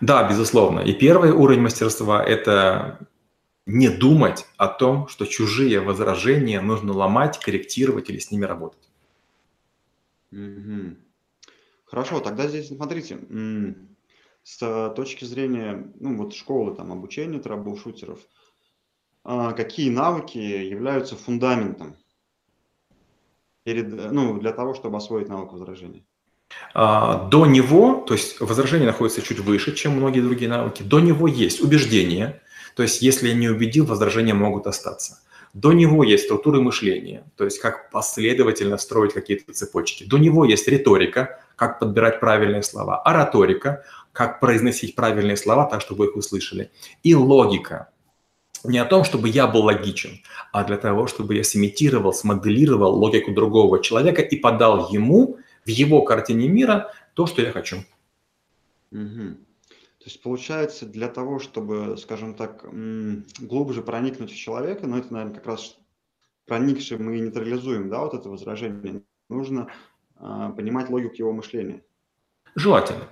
Да, 0.00 0.26
безусловно. 0.26 0.80
И 0.80 0.94
первый 0.94 1.30
уровень 1.30 1.60
мастерства– 1.60 2.24
это 2.26 3.06
не 3.66 3.90
думать 3.90 4.46
о 4.56 4.68
том, 4.68 5.08
что 5.08 5.26
чужие 5.26 5.80
возражения 5.80 6.62
нужно 6.62 6.94
ломать, 6.94 7.38
корректировать 7.38 8.08
или 8.08 8.18
с 8.18 8.30
ними 8.30 8.46
работать. 8.46 8.85
Мгм. 10.30 10.98
Хорошо, 11.84 12.20
тогда 12.20 12.48
здесь, 12.48 12.68
смотрите, 12.68 13.18
с 14.42 14.92
точки 14.94 15.24
зрения, 15.24 15.92
ну, 15.98 16.16
вот 16.16 16.34
школы, 16.34 16.74
там, 16.74 16.92
обучения 16.92 17.38
трэбл-шутеров, 17.38 18.20
а, 19.24 19.52
какие 19.52 19.90
навыки 19.90 20.38
являются 20.38 21.16
фундаментом 21.16 21.96
перед, 23.64 23.92
э, 23.92 24.10
ну, 24.12 24.38
для 24.38 24.52
того, 24.52 24.74
чтобы 24.74 24.98
освоить 24.98 25.28
навык 25.28 25.52
возражения? 25.52 26.04
А, 26.74 27.28
до 27.28 27.46
него, 27.46 28.04
то 28.06 28.14
есть 28.14 28.40
возражение 28.40 28.86
находится 28.86 29.22
чуть 29.22 29.40
выше, 29.40 29.74
чем 29.74 29.92
многие 29.92 30.20
другие 30.20 30.48
навыки, 30.48 30.84
до 30.84 31.00
него 31.00 31.26
есть 31.26 31.60
убеждение, 31.60 32.40
то 32.76 32.84
есть 32.84 33.02
если 33.02 33.28
я 33.28 33.34
не 33.34 33.48
убедил, 33.48 33.84
возражения 33.84 34.34
могут 34.34 34.68
остаться. 34.68 35.20
До 35.56 35.72
него 35.72 36.04
есть 36.04 36.24
структуры 36.24 36.60
мышления, 36.60 37.24
то 37.34 37.44
есть 37.44 37.60
как 37.60 37.90
последовательно 37.90 38.76
строить 38.76 39.14
какие-то 39.14 39.54
цепочки. 39.54 40.04
До 40.04 40.18
него 40.18 40.44
есть 40.44 40.68
риторика, 40.68 41.40
как 41.56 41.78
подбирать 41.78 42.20
правильные 42.20 42.62
слова, 42.62 43.00
ораторика, 43.00 43.82
как 44.12 44.38
произносить 44.38 44.94
правильные 44.94 45.38
слова 45.38 45.64
так, 45.64 45.80
чтобы 45.80 46.08
их 46.08 46.16
услышали, 46.16 46.70
и 47.02 47.14
логика. 47.14 47.88
Не 48.64 48.76
о 48.76 48.84
том, 48.84 49.02
чтобы 49.02 49.30
я 49.30 49.46
был 49.46 49.62
логичен, 49.62 50.20
а 50.52 50.62
для 50.62 50.76
того, 50.76 51.06
чтобы 51.06 51.36
я 51.36 51.42
сымитировал, 51.42 52.12
смоделировал 52.12 52.94
логику 52.94 53.32
другого 53.32 53.82
человека 53.82 54.20
и 54.20 54.36
подал 54.36 54.90
ему 54.90 55.38
в 55.64 55.70
его 55.70 56.02
картине 56.02 56.48
мира 56.48 56.92
то, 57.14 57.26
что 57.26 57.40
я 57.40 57.50
хочу. 57.50 57.78
Угу. 58.92 59.38
То 60.06 60.10
есть 60.10 60.22
получается, 60.22 60.86
для 60.86 61.08
того, 61.08 61.40
чтобы, 61.40 61.96
скажем 61.96 62.36
так, 62.36 62.64
глубже 63.40 63.82
проникнуть 63.82 64.30
в 64.30 64.36
человека, 64.36 64.86
но 64.86 64.98
это, 64.98 65.12
наверное, 65.12 65.34
как 65.34 65.46
раз 65.46 65.76
проникшим 66.46 67.06
мы 67.06 67.18
нейтрализуем, 67.18 67.88
да, 67.88 68.04
вот 68.04 68.14
это 68.14 68.28
возражение, 68.28 69.02
нужно 69.28 69.68
а, 70.14 70.50
понимать 70.52 70.90
логику 70.90 71.16
его 71.16 71.32
мышления. 71.32 71.82
Желательно. 72.54 73.08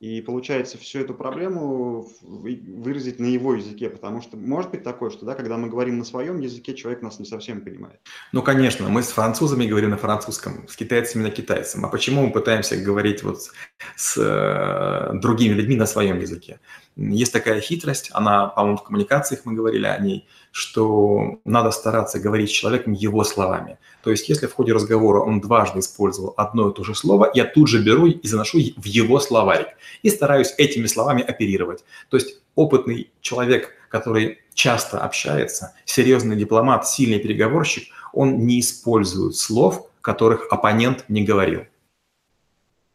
И 0.00 0.22
получается 0.22 0.78
всю 0.78 1.00
эту 1.00 1.12
проблему 1.12 2.08
выразить 2.22 3.18
на 3.18 3.26
его 3.26 3.54
языке, 3.54 3.90
потому 3.90 4.22
что 4.22 4.38
может 4.38 4.70
быть 4.70 4.82
такое, 4.82 5.10
что 5.10 5.26
да, 5.26 5.34
когда 5.34 5.58
мы 5.58 5.68
говорим 5.68 5.98
на 5.98 6.04
своем 6.06 6.40
языке, 6.40 6.74
человек 6.74 7.02
нас 7.02 7.18
не 7.18 7.26
совсем 7.26 7.60
понимает. 7.60 8.00
Ну, 8.32 8.42
конечно, 8.42 8.88
мы 8.88 9.02
с 9.02 9.08
французами 9.08 9.66
говорим 9.66 9.90
на 9.90 9.98
французском, 9.98 10.66
с 10.68 10.76
китайцами 10.76 11.24
на 11.24 11.30
китайском. 11.30 11.84
А 11.84 11.88
почему 11.88 12.26
мы 12.26 12.32
пытаемся 12.32 12.78
говорить 12.78 13.22
вот 13.22 13.52
с 13.94 14.16
э, 14.16 15.18
другими 15.18 15.52
людьми 15.52 15.76
на 15.76 15.84
своем 15.84 16.18
языке? 16.18 16.60
Есть 16.96 17.32
такая 17.32 17.60
хитрость, 17.60 18.10
она, 18.12 18.48
по-моему, 18.48 18.76
в 18.76 18.82
коммуникациях 18.82 19.44
мы 19.44 19.54
говорили 19.54 19.86
о 19.86 19.98
ней, 19.98 20.26
что 20.50 21.40
надо 21.44 21.70
стараться 21.70 22.18
говорить 22.18 22.50
с 22.50 22.52
человеком 22.52 22.92
его 22.92 23.24
словами. 23.24 23.78
То 24.02 24.10
есть, 24.10 24.28
если 24.28 24.46
в 24.46 24.52
ходе 24.52 24.72
разговора 24.72 25.20
он 25.20 25.40
дважды 25.40 25.78
использовал 25.78 26.34
одно 26.36 26.70
и 26.70 26.74
то 26.74 26.84
же 26.84 26.94
слово, 26.94 27.30
я 27.32 27.44
тут 27.44 27.68
же 27.68 27.82
беру 27.82 28.06
и 28.06 28.26
заношу 28.26 28.58
в 28.76 28.84
его 28.84 29.20
словарик 29.20 29.68
и 30.02 30.10
стараюсь 30.10 30.52
этими 30.58 30.86
словами 30.86 31.22
оперировать. 31.22 31.84
То 32.08 32.16
есть, 32.16 32.40
опытный 32.54 33.10
человек, 33.20 33.72
который 33.88 34.38
часто 34.54 34.98
общается, 34.98 35.74
серьезный 35.84 36.36
дипломат, 36.36 36.86
сильный 36.86 37.18
переговорщик, 37.18 37.84
он 38.12 38.46
не 38.46 38.60
использует 38.60 39.36
слов, 39.36 39.88
которых 40.00 40.48
оппонент 40.50 41.04
не 41.08 41.24
говорил. 41.24 41.66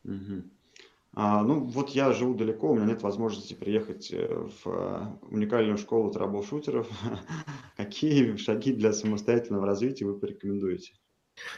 Угу. 0.04 0.44
А, 1.18 1.44
ну, 1.44 1.62
вот 1.62 1.92
я 1.92 2.12
живу 2.12 2.34
далеко, 2.34 2.72
у 2.72 2.76
меня 2.76 2.88
нет 2.88 3.02
возможности 3.02 3.54
приехать 3.54 4.10
э, 4.12 4.28
в 4.28 4.70
э, 4.70 5.06
уникальную 5.32 5.78
школу 5.78 6.12
трэбл-шутеров. 6.12 6.88
Какие 7.78 8.36
шаги 8.36 8.74
для 8.74 8.92
самостоятельного 8.92 9.66
развития 9.66 10.06
вы 10.06 10.20
порекомендуете? 10.20 10.92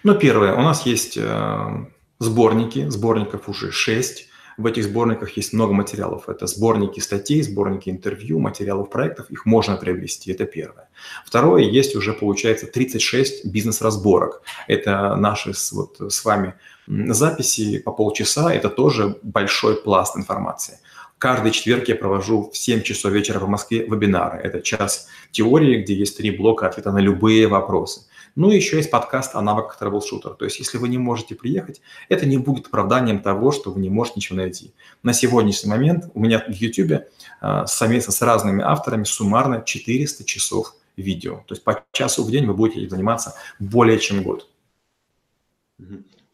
Ну, 0.04 0.14
первое, 0.14 0.54
у 0.54 0.62
нас 0.62 0.86
есть 0.86 1.18
э, 1.18 1.88
сборники, 2.20 2.88
сборников 2.90 3.50
уже 3.50 3.72
шесть. 3.72 4.30
В 4.58 4.66
этих 4.68 4.84
сборниках 4.84 5.38
есть 5.38 5.54
много 5.54 5.74
материалов. 5.74 6.30
Это 6.30 6.46
сборники 6.46 7.00
статей, 7.00 7.42
сборники 7.42 7.90
интервью, 7.90 8.40
материалов 8.40 8.92
проектов. 8.92 9.32
Их 9.32 9.48
можно 9.48 9.76
приобрести, 9.76 10.32
это 10.32 10.46
первое. 10.46 10.90
Второе, 11.26 11.64
есть 11.64 11.96
уже, 11.96 12.14
получается, 12.14 12.68
36 12.68 13.46
бизнес-разборок. 13.46 14.44
Это 14.68 15.16
наши 15.16 15.54
вот, 15.72 15.98
с 16.12 16.26
вами 16.26 16.54
записи 16.88 17.80
по 17.80 17.92
полчаса. 17.92 18.54
Это 18.54 18.70
тоже 18.70 19.18
большой 19.22 19.76
пласт 19.76 20.18
информации. 20.18 20.80
Каждый 21.18 21.52
четверг 21.52 21.88
я 21.88 21.96
провожу 21.96 22.52
в 22.52 22.58
7 22.58 22.84
часов 22.84 23.12
вечера 23.12 23.40
в 23.40 23.48
Москве 23.48 23.86
вебинары. 23.88 24.40
Это 24.40 24.62
час 24.62 25.08
теории, 25.32 25.82
где 25.82 25.96
есть 25.96 26.18
три 26.18 26.30
блока 26.30 26.68
ответа 26.68 26.92
на 26.92 27.00
любые 27.00 27.48
вопросы. 27.48 28.02
Ну 28.36 28.52
и 28.52 28.56
еще 28.56 28.78
есть 28.78 28.92
подкаст 28.92 29.36
о 29.36 29.42
навыках 29.42 29.80
troubleshooter 29.80 30.29
а. 30.29 30.36
То 30.36 30.46
есть 30.46 30.60
если 30.60 30.78
вы 30.78 30.90
не 30.90 31.00
можете 31.00 31.34
приехать, 31.34 31.82
это 32.08 32.28
не 32.28 32.38
будет 32.38 32.68
оправданием 32.68 33.20
того, 33.20 33.52
что 33.52 33.72
вы 33.72 33.82
не 33.82 33.90
можете 33.90 34.18
ничего 34.18 34.38
найти. 34.38 34.76
На 35.02 35.14
сегодняшний 35.14 35.72
момент 35.72 36.12
у 36.14 36.20
меня 36.20 36.46
в 36.48 36.52
YouTube 36.52 37.06
а, 37.42 37.66
совместно 37.66 38.14
с 38.14 38.22
разными 38.22 38.64
авторами 38.64 39.06
суммарно 39.06 39.64
400 39.66 40.24
часов 40.24 40.76
видео. 40.98 41.38
То 41.48 41.56
есть 41.56 41.64
по 41.64 41.84
часу 41.94 42.24
в 42.24 42.30
день 42.30 42.46
вы 42.46 42.54
будете 42.54 42.88
заниматься 42.88 43.34
более 43.58 43.98
чем 43.98 44.22
год. 44.22 44.48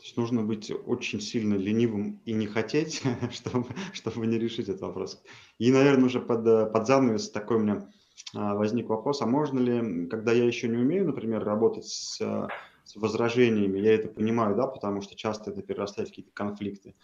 То 0.03 0.07
есть 0.07 0.17
нужно 0.17 0.43
быть 0.43 0.69
очень 0.69 1.21
сильно 1.21 1.53
ленивым 1.53 2.19
и 2.25 2.33
не 2.33 2.45
хотеть, 2.45 3.01
чтобы, 3.31 3.67
чтобы 3.93 4.27
не 4.27 4.37
решить 4.37 4.67
этот 4.67 4.81
вопрос. 4.81 5.23
И, 5.59 5.71
наверное, 5.71 6.07
уже 6.07 6.19
под, 6.19 6.73
под 6.73 6.85
занавес 6.87 7.31
такой 7.31 7.55
у 7.55 7.59
меня 7.61 7.89
а, 8.35 8.53
возник 8.55 8.89
вопрос, 8.89 9.21
а 9.21 9.27
можно 9.27 9.59
ли, 9.59 10.07
когда 10.07 10.33
я 10.33 10.43
еще 10.43 10.67
не 10.67 10.75
умею, 10.75 11.05
например, 11.05 11.45
работать 11.45 11.85
с, 11.85 12.17
с 12.17 12.95
возражениями, 12.97 13.79
я 13.79 13.93
это 13.93 14.09
понимаю, 14.09 14.57
да, 14.57 14.67
потому 14.67 15.01
что 15.01 15.15
часто 15.15 15.51
это 15.51 15.61
перерастает 15.61 16.09
в 16.09 16.11
какие-то 16.11 16.33
конфликты. 16.33 16.95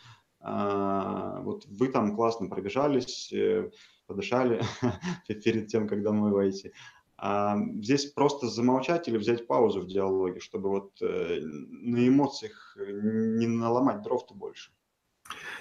А, 0.42 1.40
вот 1.40 1.68
вы 1.68 1.88
там 1.88 2.18
классно 2.18 2.50
пробежались, 2.50 3.32
э, 3.32 3.72
подышали 4.08 4.62
перед 5.28 5.68
тем, 5.68 5.88
как 5.88 6.04
домой 6.04 6.32
войти. 6.32 6.74
А 7.22 7.58
здесь 7.82 8.06
просто 8.06 8.48
замолчать 8.48 9.10
или 9.10 9.18
взять 9.18 9.46
паузу 9.46 9.82
в 9.82 9.88
диалоге, 9.88 10.40
чтобы 10.40 10.70
вот 10.70 10.92
э, 11.02 11.40
на 11.42 12.08
эмоциях 12.08 12.78
не 12.78 13.46
наломать 13.46 14.02
дров-то 14.04 14.34
больше. 14.34 14.72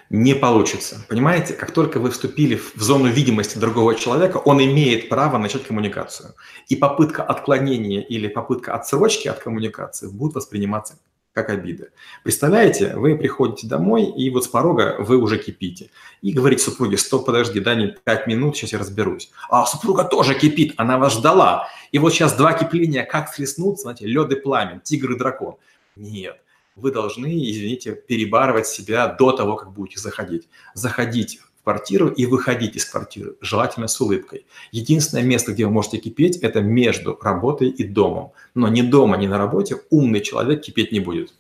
не 0.09 0.35
получится. 0.35 1.05
Понимаете, 1.09 1.55
как 1.55 1.73
только 1.73 1.99
вы 1.99 2.11
вступили 2.11 2.55
в 2.55 2.81
зону 2.81 3.09
видимости 3.09 3.59
другого 3.59 3.97
человека, 3.97 4.37
он 4.39 4.63
имеет 4.63 5.09
право 5.09 5.37
начать 5.37 5.65
коммуникацию. 5.65 6.35
И 6.69 6.77
попытка 6.77 7.25
отклонения 7.25 8.03
или 8.03 8.29
попытка 8.29 8.75
отсрочки 8.75 9.27
от 9.27 9.41
коммуникации 9.41 10.09
будут 10.09 10.37
восприниматься 10.37 10.99
как 11.39 11.51
обида. 11.51 11.89
Представляете, 12.25 12.97
вы 12.97 13.17
приходите 13.17 13.69
домой, 13.69 14.05
и 14.05 14.29
вот 14.31 14.45
с 14.45 14.49
порога 14.49 14.97
вы 14.99 15.19
уже 15.19 15.39
кипите. 15.39 15.91
И 16.21 16.33
говорите 16.33 16.65
супруге, 16.65 16.99
стоп, 16.99 17.27
подожди, 17.27 17.61
дай 17.61 17.77
мне 17.77 17.97
пять 18.03 18.27
минут, 18.27 18.57
сейчас 18.57 18.73
я 18.73 18.79
разберусь. 18.79 19.31
А 19.49 19.65
супруга 19.67 20.03
тоже 20.03 20.35
кипит, 20.35 20.75
она 20.77 20.99
вас 20.99 21.15
ждала. 21.15 21.69
И 21.93 21.99
вот 21.99 22.13
сейчас 22.13 22.37
два 22.37 22.53
кипления, 22.55 23.05
как 23.05 23.29
схлестнуться, 23.29 23.83
знаете, 23.83 24.07
лед 24.07 24.33
и 24.33 24.37
пламень, 24.37 24.81
тигр 24.81 25.13
и 25.13 25.19
дракон. 25.19 25.55
Нет, 25.95 26.41
вы 26.75 26.91
должны, 26.91 27.29
извините, 27.51 27.93
перебарывать 27.93 28.67
себя 28.67 29.07
до 29.07 29.33
того, 29.33 29.55
как 29.57 29.73
будете 29.73 30.01
заходить. 30.01 30.49
Заходить 30.75 31.41
квартиру 31.69 32.09
и 32.09 32.25
выходить 32.25 32.77
из 32.77 32.87
квартиры, 32.87 33.37
желательно 33.43 33.89
с 33.89 34.01
улыбкой. 34.01 34.47
Единственное 34.73 35.25
место, 35.25 35.53
где 35.53 35.67
вы 35.67 35.73
можете 35.73 35.99
кипеть, 35.99 36.39
это 36.39 36.63
между 36.63 37.19
работой 37.21 37.69
и 37.69 37.85
домом. 37.85 38.33
Но 38.55 38.69
ни 38.69 38.81
дома, 38.81 39.19
ни 39.19 39.27
на 39.27 39.37
работе 39.37 39.77
умный 39.91 40.23
человек 40.23 40.63
кипеть 40.63 40.93
не 40.93 41.01
будет. 41.01 41.35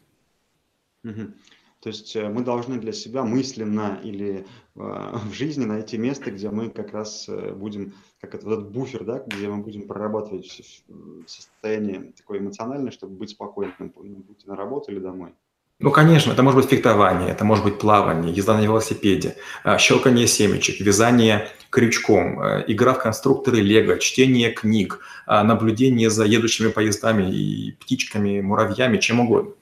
Угу. 1.02 1.32
То 1.80 1.88
есть 1.88 2.14
э, 2.14 2.28
мы 2.28 2.44
должны 2.44 2.78
для 2.78 2.92
себя 2.92 3.24
мысленно 3.24 3.98
или 4.04 4.44
э, 4.44 4.44
в 4.74 5.32
жизни 5.32 5.64
найти 5.64 5.96
место, 5.96 6.30
где 6.30 6.50
мы 6.50 6.68
как 6.68 6.92
раз 6.92 7.26
э, 7.28 7.54
будем, 7.54 7.94
как 8.20 8.34
этот 8.34 8.70
буфер, 8.70 9.04
да, 9.04 9.24
где 9.26 9.48
мы 9.48 9.62
будем 9.62 9.86
прорабатывать 9.86 10.84
состояние 11.26 12.12
такое 12.18 12.40
эмоциональное, 12.40 12.90
чтобы 12.90 13.16
быть 13.16 13.30
спокойным 13.30 13.74
на 13.78 14.46
на 14.46 14.56
работу 14.56 14.92
или 14.92 14.98
домой. 14.98 15.32
Ну, 15.80 15.92
конечно, 15.92 16.32
это 16.32 16.42
может 16.42 16.60
быть 16.60 16.70
фехтование, 16.70 17.30
это 17.30 17.44
может 17.44 17.64
быть 17.64 17.78
плавание, 17.78 18.34
езда 18.34 18.56
на 18.56 18.62
велосипеде, 18.62 19.36
щелкание 19.78 20.26
семечек, 20.26 20.80
вязание 20.80 21.48
крючком, 21.70 22.40
игра 22.66 22.94
в 22.94 22.98
конструкторы 22.98 23.60
Лего, 23.60 23.96
чтение 23.98 24.50
книг, 24.50 25.00
наблюдение 25.28 26.10
за 26.10 26.24
едущими 26.24 26.72
поездами 26.72 27.32
и 27.32 27.72
птичками, 27.72 28.40
муравьями, 28.40 28.98
чем 28.98 29.20
угодно. 29.20 29.52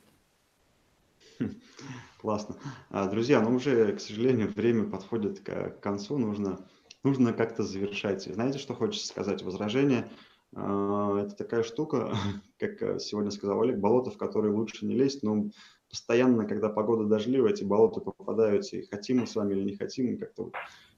Классно. 2.26 2.57
А, 2.90 3.09
друзья, 3.09 3.40
ну 3.40 3.55
уже, 3.55 3.92
к 3.92 4.00
сожалению, 4.00 4.52
время 4.52 4.83
подходит 4.83 5.38
к 5.38 5.79
концу, 5.81 6.18
нужно, 6.18 6.59
нужно 7.05 7.33
как-то 7.33 7.62
завершать. 7.62 8.24
Знаете, 8.24 8.59
что 8.59 8.74
хочется 8.74 9.07
сказать? 9.07 9.44
Возражение 9.44 10.11
а,– 10.52 11.20
это 11.22 11.37
такая 11.37 11.62
штука, 11.62 12.16
как 12.59 12.83
э, 12.83 12.98
сегодня 12.98 13.31
сказал 13.31 13.62
Олег, 13.62 13.79
болото, 13.79 14.11
в 14.11 14.16
которое 14.16 14.52
лучше 14.52 14.87
не 14.87 14.96
лезть, 14.96 15.22
но 15.22 15.50
постоянно, 15.96 16.44
когда 16.44 16.68
погода 16.68 17.04
дождливая, 17.04 17.52
эти 17.52 17.64
болота 17.64 18.00
попадаются, 18.00 18.76
и 18.76 18.87
хотим 18.87 19.20
мы 19.20 19.26
с 19.26 19.35
вами 19.35 19.54
или 19.54 19.62
не 19.62 19.76
хотим, 19.76 20.18
как-то 20.18 20.44
вот 20.44 20.54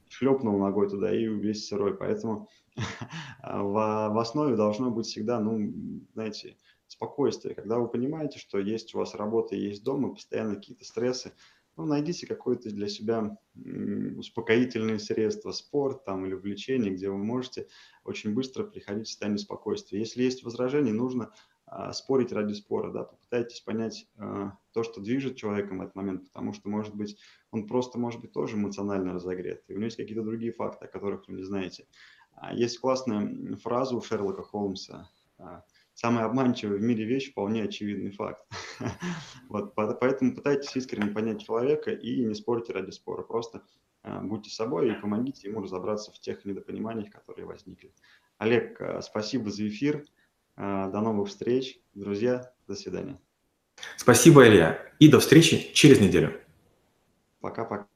шлепнул 0.08 0.58
ногой 0.58 0.90
туда 0.90 1.14
и 1.14 1.24
весь 1.24 1.68
сырой. 1.68 1.94
Поэтому 1.94 2.48
в, 3.42 3.72
в 3.72 4.18
основе 4.18 4.56
должно 4.56 4.90
быть 4.90 5.06
всегда, 5.06 5.38
ну, 5.38 5.72
знаете, 6.14 6.56
спокойствие, 6.88 7.54
когда 7.54 7.78
вы 7.78 7.86
понимаете, 7.86 8.40
что 8.40 8.58
есть 8.58 8.92
у 8.94 8.98
вас 8.98 9.14
работа, 9.14 9.54
есть 9.54 9.84
дом, 9.84 10.10
и 10.10 10.14
постоянно 10.14 10.56
какие-то 10.56 10.84
стрессы, 10.84 11.32
ну, 11.76 11.86
найдите 11.86 12.26
какое-то 12.26 12.70
для 12.70 12.88
себя 12.88 13.38
успокоительное 14.16 14.98
средство, 14.98 15.52
спорт 15.52 16.04
там 16.04 16.26
или 16.26 16.34
увлечение, 16.34 16.92
где 16.92 17.08
вы 17.08 17.18
можете 17.18 17.68
очень 18.02 18.34
быстро 18.34 18.64
приходить 18.64 19.06
в 19.06 19.10
состояние 19.10 19.38
спокойствия. 19.38 20.00
Если 20.00 20.24
есть 20.24 20.42
возражения, 20.42 20.92
нужно 20.92 21.26
а, 21.26 21.30
спорить 21.92 22.32
ради 22.32 22.54
спора, 22.54 22.92
да, 22.92 23.04
попытайтесь 23.04 23.60
понять 23.60 24.08
а, 24.16 24.52
то, 24.72 24.82
что 24.82 25.00
движет 25.00 25.36
человеком 25.36 25.78
в 25.78 25.82
этот 25.82 25.94
момент, 25.94 26.24
потому 26.24 26.52
что, 26.52 26.68
может 26.68 26.94
быть, 26.94 27.18
он 27.50 27.66
просто, 27.66 27.98
может 27.98 28.20
быть, 28.20 28.32
тоже 28.32 28.56
эмоционально 28.56 29.12
разогрет, 29.12 29.64
и 29.68 29.72
у 29.72 29.76
него 29.76 29.84
есть 29.84 29.96
какие-то 29.96 30.22
другие 30.22 30.52
факты, 30.52 30.86
о 30.86 30.88
которых 30.88 31.28
вы 31.28 31.34
не 31.34 31.42
знаете. 31.42 31.86
А, 32.32 32.54
есть 32.54 32.78
классная 32.78 33.56
фраза 33.56 33.96
у 33.96 34.00
Шерлока 34.00 34.42
Холмса 34.42 35.10
а,– 35.38 35.64
самая 35.98 36.26
обманчивая 36.26 36.78
в 36.78 36.80
мире 36.80 37.04
вещь 37.04 37.32
вполне 37.32 37.64
очевидный 37.64 38.12
факт. 38.12 38.46
вот, 39.48 39.74
поэтому 39.74 40.32
пытайтесь 40.32 40.76
искренне 40.76 41.10
понять 41.10 41.42
человека 41.42 41.90
и 41.90 42.24
не 42.24 42.36
спорьте 42.36 42.72
ради 42.72 42.92
спора. 42.92 43.24
Просто 43.24 43.64
э, 44.04 44.20
будьте 44.22 44.48
собой 44.48 44.92
и 44.92 45.00
помогите 45.00 45.48
ему 45.48 45.60
разобраться 45.60 46.12
в 46.12 46.20
тех 46.20 46.44
недопониманиях, 46.44 47.10
которые 47.10 47.46
возникли. 47.46 47.92
Олег, 48.38 48.80
э, 48.80 49.02
спасибо 49.02 49.50
за 49.50 49.66
эфир. 49.66 50.04
Э, 50.58 50.90
до 50.90 51.00
новых 51.00 51.28
встреч. 51.28 51.78
Друзья, 51.94 52.52
до 52.66 52.74
свидания. 52.74 53.20
Спасибо, 53.96 54.46
Илья. 54.46 54.76
И 54.98 55.08
до 55.08 55.20
встречи 55.20 55.72
через 55.72 56.00
неделю. 56.00 56.40
Пока-пока. 57.40 57.86